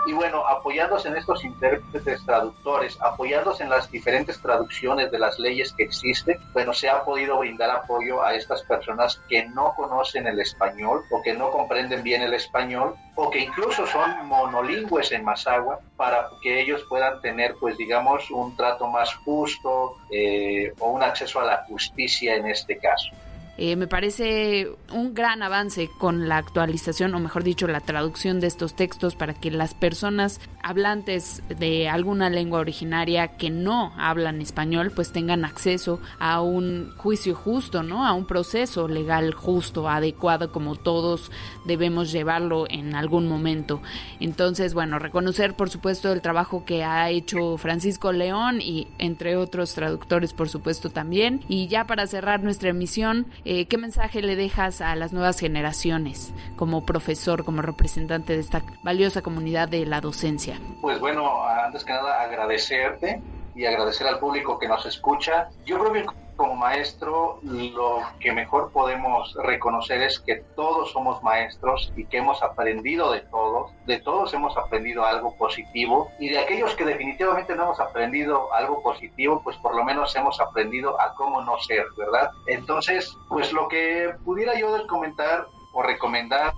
y 0.08 0.14
bueno, 0.14 0.48
apoyados 0.48 1.06
en 1.06 1.18
estos 1.18 1.44
intérpretes 1.44 2.26
traductores, 2.26 2.98
apoyados 3.02 3.60
en 3.62 3.70
las 3.70 3.92
diferentes 3.92 4.42
traducciones 4.42 5.12
de 5.12 5.20
las 5.20 5.38
leyes 5.38 5.74
que 5.74 5.84
existen, 5.84 6.40
bueno, 6.54 6.74
se 6.74 6.90
ha 6.90 7.04
podido 7.04 7.38
brindar 7.40 7.70
apoyo 7.70 8.24
a 8.24 8.34
estas 8.34 8.64
personas 8.64 9.22
que 9.28 9.46
no 9.50 9.74
conocen 9.76 10.26
el 10.28 10.40
español 10.40 11.04
o 11.12 11.22
que 11.22 11.34
no 11.34 11.52
comprenden 11.52 12.04
bien 12.04 12.22
el 12.22 12.34
español 12.34 12.96
o 13.16 13.30
que 13.30 13.40
incluso 13.40 13.86
son 13.86 14.28
monolingües 14.28 15.12
en 15.12 15.26
Mazagua 15.26 15.80
para 15.98 16.30
que 16.42 16.62
ellos 16.62 16.86
puedan 16.88 17.20
tener, 17.22 17.56
pues 17.60 17.78
digamos, 17.78 18.32
un 18.32 18.56
trato 18.56 18.88
más 18.88 19.14
justo 19.16 19.98
eh, 20.12 20.72
o 20.80 20.92
un 20.92 21.04
acceso 21.04 21.42
a 21.42 21.46
la 21.46 21.66
justicia 21.68 22.36
en 22.36 22.48
este 22.48 22.78
caso. 22.78 23.10
Eh, 23.58 23.76
me 23.76 23.88
parece 23.88 24.70
un 24.94 25.16
gran 25.16 25.42
avance 25.42 25.90
con 25.98 26.28
la 26.30 26.38
actualización, 26.38 27.16
o 27.16 27.20
mejor 27.20 27.44
dicho, 27.44 27.68
la 27.68 27.80
traducción 27.80 28.40
de 28.40 28.48
estos 28.48 28.76
textos 28.76 29.16
para 29.16 29.34
que 29.34 29.50
las 29.50 29.74
personas 29.74 30.40
hablantes 30.62 31.42
de 31.58 31.90
alguna 31.90 32.30
lengua 32.30 32.60
originaria 32.60 33.30
que 33.38 33.50
no 33.50 33.94
hablan 33.98 34.42
español, 34.42 34.92
pues 34.94 35.12
tengan 35.12 35.44
acceso 35.44 36.00
a 36.20 36.42
un 36.42 36.94
juicio 36.98 37.34
justo, 37.34 37.82
¿no? 37.82 38.06
A 38.06 38.14
un 38.14 38.28
proceso 38.28 38.88
legal 38.88 39.34
justo, 39.34 39.90
adecuado, 39.90 40.52
como 40.52 40.76
todos 40.76 41.32
debemos 41.66 42.12
llevarlo 42.12 42.66
en 42.70 42.96
algún 42.96 43.28
momento. 43.28 43.82
Entonces, 44.20 44.74
bueno, 44.74 45.00
reconocer, 45.00 45.56
por 45.56 45.70
supuesto, 45.70 46.12
el 46.12 46.22
trabajo 46.22 46.64
que 46.64 46.84
ha 46.84 47.10
hecho 47.10 47.58
Francisco 47.58 48.12
León 48.12 48.62
y 48.62 48.88
entre 49.00 49.36
otros 49.36 49.74
traductores, 49.74 50.34
por 50.34 50.50
supuesto, 50.50 50.90
también. 50.90 51.42
Y 51.48 51.68
ya 51.68 51.88
para 51.88 52.06
cerrar 52.06 52.44
nuestra 52.44 52.70
emisión, 52.70 53.26
eh, 53.50 53.66
¿qué 53.68 53.78
mensaje 53.78 54.22
le 54.22 54.36
dejas 54.36 54.82
a 54.82 54.94
las 54.96 55.14
nuevas 55.14 55.40
generaciones 55.40 56.34
como 56.58 56.86
profesor, 56.86 57.46
como 57.46 57.62
representante 57.62 58.34
de 58.34 58.40
esta 58.40 58.62
valiosa 58.84 59.22
comunidad 59.22 59.70
de 59.70 59.86
la 59.86 60.02
docencia? 60.02 60.60
Pues 60.82 61.00
bueno, 61.00 61.48
antes 61.48 61.86
que 61.86 61.94
nada 61.94 62.22
agradecerte 62.22 63.22
y 63.56 63.66
agradecer 63.66 64.06
al 64.06 64.20
público 64.20 64.60
que 64.60 64.68
nos 64.68 64.86
escucha. 64.86 65.50
Yo 65.66 65.80
creo 65.80 65.94
que 65.94 66.06
como 66.38 66.56
maestro 66.56 67.40
lo 67.44 68.02
que 68.20 68.32
mejor 68.32 68.72
podemos 68.72 69.36
reconocer 69.44 70.02
es 70.04 70.20
que 70.20 70.36
todos 70.56 70.92
somos 70.92 71.22
maestros 71.24 71.92
y 71.98 72.06
que 72.06 72.18
hemos 72.18 72.42
aprendido 72.42 73.12
de 73.12 73.22
todos, 73.22 73.72
de 73.86 74.00
todos 74.00 74.34
hemos 74.34 74.56
aprendido 74.56 75.06
algo 75.06 75.36
positivo 75.36 76.10
y 76.20 76.30
de 76.30 76.40
aquellos 76.40 76.76
que 76.76 76.86
definitivamente 76.86 77.56
no 77.56 77.64
hemos 77.64 77.80
aprendido 77.80 78.54
algo 78.54 78.82
positivo, 78.82 79.42
pues 79.44 79.58
por 79.58 79.76
lo 79.76 79.84
menos 79.84 80.16
hemos 80.16 80.40
aprendido 80.40 81.00
a 81.02 81.14
cómo 81.16 81.42
no 81.42 81.58
ser, 81.60 81.86
¿verdad? 81.98 82.30
Entonces, 82.46 83.18
pues 83.28 83.52
lo 83.52 83.68
que 83.68 84.14
pudiera 84.24 84.58
yo 84.58 84.86
comentar 84.88 85.48
o 85.74 85.84
recomendar 85.84 86.54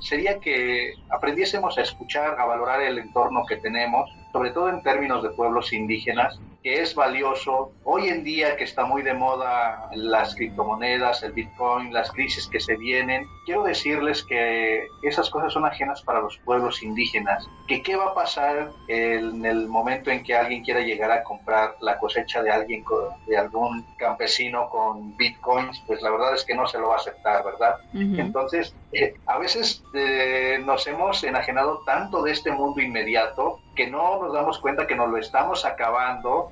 sería 0.00 0.38
que 0.38 0.94
aprendiésemos 1.10 1.78
a 1.78 1.82
escuchar, 1.82 2.38
a 2.38 2.44
valorar 2.44 2.82
el 2.82 2.98
entorno 2.98 3.44
que 3.46 3.56
tenemos, 3.56 4.10
sobre 4.32 4.50
todo 4.50 4.68
en 4.68 4.82
términos 4.82 5.22
de 5.22 5.30
pueblos 5.30 5.72
indígenas, 5.72 6.38
que 6.62 6.80
es 6.80 6.94
valioso. 6.94 7.72
Hoy 7.84 8.08
en 8.08 8.22
día 8.22 8.56
que 8.56 8.64
está 8.64 8.84
muy 8.84 9.02
de 9.02 9.14
moda 9.14 9.90
las 9.94 10.34
criptomonedas, 10.34 11.22
el 11.22 11.32
Bitcoin, 11.32 11.92
las 11.92 12.10
crisis 12.12 12.46
que 12.46 12.60
se 12.60 12.76
vienen, 12.76 13.26
quiero 13.44 13.64
decirles 13.64 14.22
que 14.22 14.86
esas 15.02 15.28
cosas 15.28 15.52
son 15.52 15.64
ajenas 15.64 16.02
para 16.02 16.20
los 16.20 16.38
pueblos 16.38 16.82
indígenas. 16.82 17.48
Que 17.66 17.82
qué 17.82 17.96
va 17.96 18.10
a 18.10 18.14
pasar 18.14 18.70
en 18.88 19.44
el 19.44 19.68
momento 19.68 20.10
en 20.10 20.22
que 20.22 20.34
alguien 20.34 20.62
quiera 20.62 20.80
llegar 20.80 21.10
a 21.10 21.24
comprar 21.24 21.74
la 21.80 21.98
cosecha 21.98 22.42
de 22.42 22.50
alguien, 22.50 22.84
de 23.26 23.36
algún 23.36 23.84
campesino 23.96 24.68
con 24.70 25.16
Bitcoins, 25.16 25.82
pues 25.86 26.00
la 26.00 26.10
verdad 26.10 26.34
es 26.34 26.44
que 26.44 26.54
no 26.54 26.66
se 26.66 26.78
lo 26.78 26.88
va 26.88 26.94
a 26.94 26.98
aceptar, 26.98 27.44
¿verdad? 27.44 27.76
Entonces, 27.92 28.74
eh, 28.92 29.14
a 29.26 29.38
veces 29.38 29.82
eh, 29.94 30.60
nos 30.64 30.86
hemos 30.86 31.24
enajenado 31.24 31.82
tanto 31.86 32.22
de 32.22 32.32
este 32.32 32.50
mundo 32.52 32.80
inmediato 32.80 33.60
que 33.74 33.86
no 33.88 34.22
nos 34.22 34.34
damos 34.34 34.58
cuenta 34.58 34.86
que 34.86 34.94
nos 34.94 35.08
lo 35.08 35.16
estamos 35.16 35.64
acabando, 35.64 36.50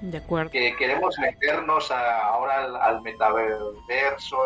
que 0.50 0.74
queremos 0.76 1.18
meternos 1.18 1.90
ahora 1.90 2.64
al, 2.82 3.02
metaverso, 3.02 4.38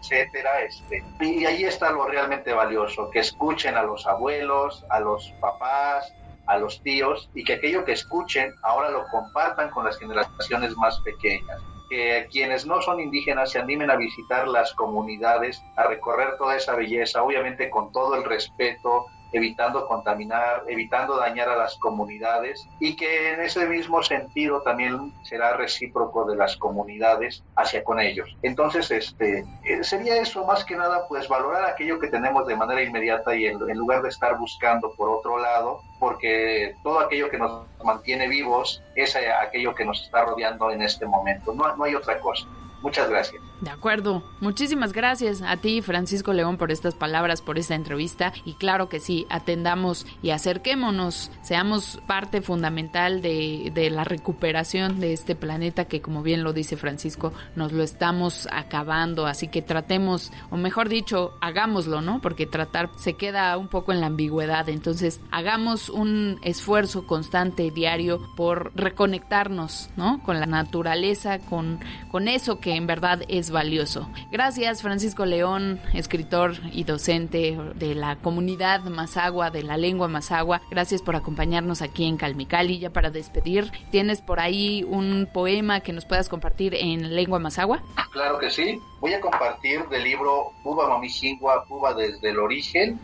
etcétera, 0.00 0.62
este, 0.62 1.04
y 1.20 1.44
ahí 1.44 1.64
está 1.64 1.90
lo 1.90 2.06
realmente 2.06 2.52
valioso, 2.54 3.10
que 3.10 3.18
escuchen 3.18 3.76
a 3.76 3.82
los 3.82 4.06
abuelos, 4.06 4.84
a 4.88 5.00
los 5.00 5.30
papás, 5.40 6.14
a 6.46 6.56
los 6.56 6.82
tíos 6.82 7.30
y 7.34 7.44
que 7.44 7.54
aquello 7.54 7.84
que 7.84 7.92
escuchen 7.92 8.54
ahora 8.62 8.90
lo 8.90 9.06
compartan 9.08 9.70
con 9.70 9.84
las 9.84 9.98
generaciones 9.98 10.74
más 10.76 10.98
pequeñas 11.00 11.60
que 11.88 12.26
quienes 12.30 12.66
no 12.66 12.80
son 12.80 13.00
indígenas 13.00 13.50
se 13.52 13.58
animen 13.58 13.90
a 13.90 13.96
visitar 13.96 14.48
las 14.48 14.74
comunidades, 14.74 15.62
a 15.76 15.86
recorrer 15.86 16.36
toda 16.38 16.56
esa 16.56 16.74
belleza, 16.74 17.22
obviamente 17.22 17.70
con 17.70 17.92
todo 17.92 18.14
el 18.14 18.24
respeto, 18.24 19.06
evitando 19.34 19.86
contaminar, 19.86 20.62
evitando 20.68 21.16
dañar 21.16 21.48
a 21.48 21.56
las 21.56 21.76
comunidades 21.76 22.66
y 22.78 22.94
que 22.94 23.32
en 23.32 23.40
ese 23.40 23.66
mismo 23.66 24.02
sentido 24.02 24.62
también 24.62 25.12
será 25.22 25.56
recíproco 25.56 26.24
de 26.24 26.36
las 26.36 26.56
comunidades 26.56 27.42
hacia 27.56 27.82
con 27.82 27.98
ellos. 27.98 28.36
Entonces, 28.42 28.90
este, 28.92 29.44
eh, 29.64 29.82
sería 29.82 30.16
eso 30.16 30.46
más 30.46 30.64
que 30.64 30.76
nada, 30.76 31.06
pues 31.08 31.28
valorar 31.28 31.64
aquello 31.64 31.98
que 31.98 32.08
tenemos 32.08 32.46
de 32.46 32.54
manera 32.54 32.82
inmediata 32.82 33.34
y 33.34 33.46
en, 33.46 33.58
en 33.68 33.76
lugar 33.76 34.02
de 34.02 34.08
estar 34.08 34.38
buscando 34.38 34.92
por 34.94 35.10
otro 35.10 35.38
lado, 35.38 35.80
porque 35.98 36.76
todo 36.84 37.00
aquello 37.00 37.28
que 37.28 37.38
nos 37.38 37.66
mantiene 37.84 38.28
vivos 38.28 38.82
es 38.94 39.16
eh, 39.16 39.32
aquello 39.32 39.74
que 39.74 39.84
nos 39.84 40.00
está 40.02 40.24
rodeando 40.24 40.70
en 40.70 40.82
este 40.82 41.06
momento, 41.06 41.52
no, 41.52 41.74
no 41.76 41.84
hay 41.84 41.96
otra 41.96 42.20
cosa. 42.20 42.46
Muchas 42.82 43.08
gracias. 43.08 43.42
De 43.64 43.70
acuerdo. 43.70 44.22
Muchísimas 44.40 44.92
gracias 44.92 45.40
a 45.40 45.56
ti, 45.56 45.80
Francisco 45.80 46.34
León, 46.34 46.58
por 46.58 46.70
estas 46.70 46.94
palabras, 46.94 47.40
por 47.40 47.58
esta 47.58 47.74
entrevista. 47.74 48.34
Y 48.44 48.54
claro 48.54 48.90
que 48.90 49.00
sí, 49.00 49.26
atendamos 49.30 50.06
y 50.22 50.30
acerquémonos, 50.30 51.30
seamos 51.40 51.98
parte 52.06 52.42
fundamental 52.42 53.22
de, 53.22 53.72
de 53.74 53.88
la 53.88 54.04
recuperación 54.04 55.00
de 55.00 55.14
este 55.14 55.34
planeta 55.34 55.86
que, 55.86 56.02
como 56.02 56.22
bien 56.22 56.44
lo 56.44 56.52
dice 56.52 56.76
Francisco, 56.76 57.32
nos 57.56 57.72
lo 57.72 57.82
estamos 57.82 58.46
acabando. 58.52 59.26
Así 59.26 59.48
que 59.48 59.62
tratemos, 59.62 60.30
o 60.50 60.58
mejor 60.58 60.90
dicho, 60.90 61.32
hagámoslo, 61.40 62.02
¿no? 62.02 62.20
Porque 62.20 62.44
tratar 62.44 62.90
se 62.96 63.14
queda 63.14 63.56
un 63.56 63.68
poco 63.68 63.92
en 63.92 64.02
la 64.02 64.08
ambigüedad. 64.08 64.68
Entonces, 64.68 65.22
hagamos 65.30 65.88
un 65.88 66.38
esfuerzo 66.42 67.06
constante, 67.06 67.70
diario, 67.70 68.28
por 68.36 68.72
reconectarnos, 68.74 69.88
¿no? 69.96 70.22
Con 70.22 70.38
la 70.38 70.44
naturaleza, 70.44 71.38
con, 71.38 71.80
con 72.10 72.28
eso 72.28 72.60
que 72.60 72.74
en 72.74 72.86
verdad 72.86 73.22
es 73.28 73.53
valioso. 73.54 74.10
Gracias 74.30 74.82
Francisco 74.82 75.24
León, 75.24 75.80
escritor 75.94 76.56
y 76.70 76.84
docente 76.84 77.58
de 77.74 77.94
la 77.94 78.16
comunidad 78.16 78.80
Mazagua, 78.82 79.50
de 79.50 79.62
la 79.62 79.78
lengua 79.78 80.08
Mazagua. 80.08 80.60
Gracias 80.70 81.00
por 81.00 81.16
acompañarnos 81.16 81.80
aquí 81.80 82.04
en 82.06 82.18
Calmicali. 82.18 82.78
Ya 82.78 82.90
para 82.90 83.08
despedir, 83.08 83.72
¿tienes 83.90 84.20
por 84.20 84.40
ahí 84.40 84.84
un 84.86 85.26
poema 85.32 85.80
que 85.80 85.94
nos 85.94 86.04
puedas 86.04 86.28
compartir 86.28 86.74
en 86.74 87.14
lengua 87.14 87.38
Mazagua? 87.38 87.82
Claro 88.12 88.38
que 88.38 88.50
sí. 88.50 88.78
Voy 89.00 89.14
a 89.14 89.20
compartir 89.20 89.88
del 89.88 90.04
libro 90.04 90.52
Buba 90.62 90.88
Mamijingua, 90.88 91.64
Buba 91.66 91.94
desde 91.94 92.30
el 92.30 92.38
origen, 92.38 93.00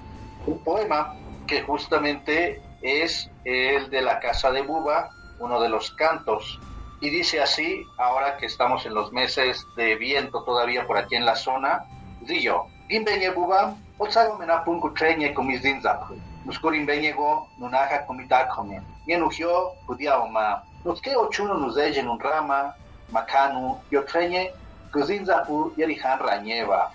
un 0.46 0.58
poema 0.58 1.14
que 1.46 1.62
justamente 1.62 2.60
es 2.82 3.30
el 3.44 3.88
de 3.90 4.02
la 4.02 4.20
casa 4.20 4.50
de 4.50 4.62
Buba, 4.62 5.10
uno 5.38 5.60
de 5.60 5.68
los 5.68 5.90
cantos 5.92 6.60
y 7.00 7.10
dice 7.10 7.40
así, 7.40 7.86
ahora 7.96 8.36
que 8.36 8.46
estamos 8.46 8.84
en 8.84 8.94
los 8.94 9.12
meses 9.12 9.66
de 9.76 9.96
viento 9.96 10.42
todavía 10.44 10.86
por 10.86 10.98
aquí 10.98 11.16
en 11.16 11.24
la 11.24 11.34
zona, 11.34 11.84
Dio, 12.20 12.66
Gimbenye 12.88 13.30
buba, 13.30 13.74
otsago 13.98 14.36
menapun 14.36 14.80
kutrenye 14.80 15.32
komizinzap, 15.32 16.10
Nuskurin 16.44 16.86
benyego 16.86 17.48
nunaja 17.58 18.06
komitakome, 18.06 18.82
Yenugio 19.06 19.72
kudiaoma, 19.86 20.62
Nuske 20.84 21.16
ochuno 21.16 21.54
nuzejen 21.54 22.08
un 22.08 22.18
rama, 22.18 22.74
Makanu, 23.10 23.80
yotrenye, 23.90 24.52
kuzinzapu 24.92 25.72
yerihan 25.76 26.18
ranyeva. 26.18 26.90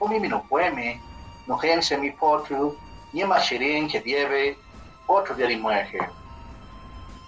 Omimi 0.00 0.28
no 0.28 0.42
poeme, 0.48 1.00
no 1.46 1.56
gense 1.58 1.96
mi 1.98 2.10
potru, 2.10 2.76
Niema 3.12 3.38
shirin 3.40 3.88
que 3.88 4.00
dieve, 4.00 4.56
otro 5.06 5.36
mueje. 5.60 5.98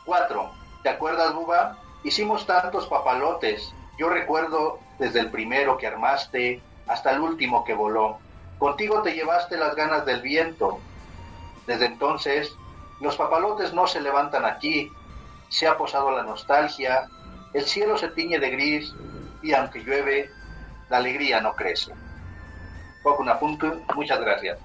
4. 0.05 0.51
¿Te 0.83 0.89
acuerdas, 0.89 1.35
Buba? 1.35 1.77
Hicimos 2.07 2.47
tantos 2.47 2.87
papalotes. 2.87 3.75
Yo 3.99 4.09
recuerdo 4.09 4.79
desde 4.97 5.19
el 5.19 5.29
primero 5.33 5.77
que 5.77 5.89
armaste 5.89 6.63
hasta 6.87 7.11
el 7.11 7.21
último 7.21 7.65
que 7.65 7.75
voló. 7.75 8.21
Contigo 8.61 9.03
te 9.03 9.13
llevaste 9.13 9.57
las 9.57 9.75
ganas 9.75 10.07
del 10.07 10.23
viento. 10.23 10.79
Desde 11.67 11.87
entonces, 11.87 12.55
los 13.01 13.17
papalotes 13.17 13.75
no 13.75 13.89
se 13.89 14.01
levantan 14.01 14.45
aquí. 14.45 14.89
Se 15.49 15.67
ha 15.67 15.77
posado 15.77 16.13
la 16.13 16.23
nostalgia, 16.23 17.09
el 17.53 17.65
cielo 17.65 17.99
se 17.99 18.07
tiñe 18.11 18.39
de 18.39 18.51
gris 18.51 18.95
y 19.43 19.53
aunque 19.53 19.81
llueve, 19.81 20.31
la 20.89 20.99
alegría 20.99 21.41
no 21.41 21.57
crece. 21.57 21.93
Poco 23.03 23.25
muchas 23.97 24.21
gracias. 24.21 24.59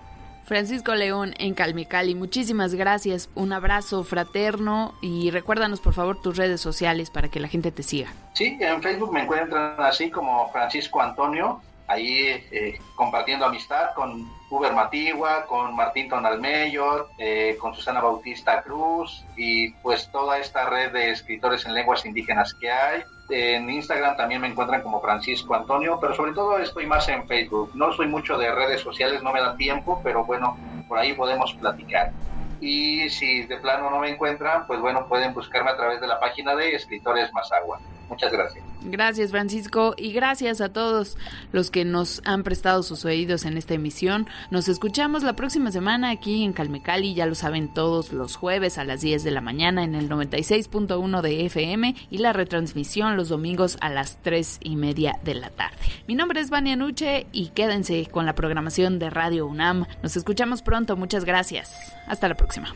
Francisco 0.45 0.95
León 0.95 1.33
en 1.37 1.53
Calmecali, 1.53 2.15
muchísimas 2.15 2.75
gracias, 2.75 3.29
un 3.35 3.53
abrazo 3.53 4.03
fraterno 4.03 4.93
y 5.01 5.31
recuérdanos 5.31 5.79
por 5.79 5.93
favor 5.93 6.21
tus 6.21 6.37
redes 6.37 6.61
sociales 6.61 7.09
para 7.09 7.29
que 7.29 7.39
la 7.39 7.47
gente 7.47 7.71
te 7.71 7.83
siga. 7.83 8.13
Sí, 8.33 8.57
en 8.59 8.81
Facebook 8.81 9.13
me 9.13 9.23
encuentran 9.23 9.75
así 9.79 10.09
como 10.09 10.51
Francisco 10.51 11.01
Antonio, 11.01 11.61
ahí 11.87 12.27
eh, 12.51 12.79
compartiendo 12.95 13.45
amistad 13.45 13.93
con 13.95 14.29
Uber 14.49 14.73
Matigua, 14.73 15.45
con 15.45 15.75
Martín 15.75 16.09
Tonalmeyor, 16.09 17.09
eh, 17.17 17.57
con 17.59 17.73
Susana 17.73 18.01
Bautista 18.01 18.61
Cruz 18.61 19.25
y 19.35 19.71
pues 19.75 20.11
toda 20.11 20.37
esta 20.39 20.69
red 20.69 20.91
de 20.91 21.11
escritores 21.11 21.65
en 21.65 21.73
lenguas 21.73 22.05
indígenas 22.05 22.53
que 22.53 22.71
hay. 22.71 23.03
En 23.33 23.69
Instagram 23.69 24.17
también 24.17 24.41
me 24.41 24.49
encuentran 24.49 24.81
como 24.81 24.99
Francisco 24.99 25.55
Antonio, 25.55 25.97
pero 26.01 26.13
sobre 26.13 26.33
todo 26.33 26.57
estoy 26.57 26.85
más 26.85 27.07
en 27.07 27.25
Facebook. 27.25 27.71
No 27.73 27.93
soy 27.93 28.07
mucho 28.07 28.37
de 28.37 28.53
redes 28.53 28.81
sociales, 28.81 29.23
no 29.23 29.31
me 29.31 29.39
da 29.39 29.55
tiempo, 29.55 30.01
pero 30.03 30.25
bueno, 30.25 30.57
por 30.89 30.99
ahí 30.99 31.13
podemos 31.13 31.53
platicar. 31.53 32.11
Y 32.59 33.09
si 33.09 33.43
de 33.43 33.57
plano 33.57 33.89
no 33.89 33.99
me 33.99 34.09
encuentran, 34.09 34.67
pues 34.67 34.81
bueno, 34.81 35.07
pueden 35.07 35.33
buscarme 35.33 35.71
a 35.71 35.77
través 35.77 36.01
de 36.01 36.07
la 36.07 36.19
página 36.19 36.55
de 36.55 36.75
Escritores 36.75 37.31
Mazagua. 37.31 37.79
Muchas 38.11 38.33
gracias. 38.33 38.65
Gracias 38.83 39.31
Francisco 39.31 39.93
y 39.97 40.11
gracias 40.11 40.59
a 40.59 40.73
todos 40.73 41.17
los 41.53 41.71
que 41.71 41.85
nos 41.85 42.21
han 42.25 42.43
prestado 42.43 42.83
sus 42.83 43.05
oídos 43.05 43.45
en 43.45 43.57
esta 43.57 43.73
emisión. 43.73 44.27
Nos 44.49 44.67
escuchamos 44.67 45.23
la 45.23 45.37
próxima 45.37 45.71
semana 45.71 46.09
aquí 46.09 46.43
en 46.43 46.51
Calmecali, 46.51 47.13
ya 47.13 47.25
lo 47.25 47.35
saben 47.35 47.73
todos 47.73 48.11
los 48.11 48.35
jueves 48.35 48.77
a 48.77 48.83
las 48.83 48.99
10 48.99 49.23
de 49.23 49.31
la 49.31 49.39
mañana 49.39 49.85
en 49.85 49.95
el 49.95 50.09
96.1 50.09 51.21
de 51.21 51.45
FM 51.45 51.95
y 52.09 52.17
la 52.17 52.33
retransmisión 52.33 53.15
los 53.15 53.29
domingos 53.29 53.77
a 53.79 53.87
las 53.87 54.17
3 54.23 54.59
y 54.61 54.75
media 54.75 55.17
de 55.23 55.35
la 55.35 55.49
tarde. 55.49 55.77
Mi 56.05 56.15
nombre 56.15 56.41
es 56.41 56.49
Vania 56.49 56.75
Nuche 56.75 57.27
y 57.31 57.47
quédense 57.49 58.07
con 58.07 58.25
la 58.25 58.35
programación 58.35 58.99
de 58.99 59.09
Radio 59.09 59.45
UNAM. 59.45 59.85
Nos 60.03 60.17
escuchamos 60.17 60.63
pronto, 60.63 60.97
muchas 60.97 61.23
gracias. 61.23 61.95
Hasta 62.07 62.27
la 62.27 62.35
próxima. 62.35 62.75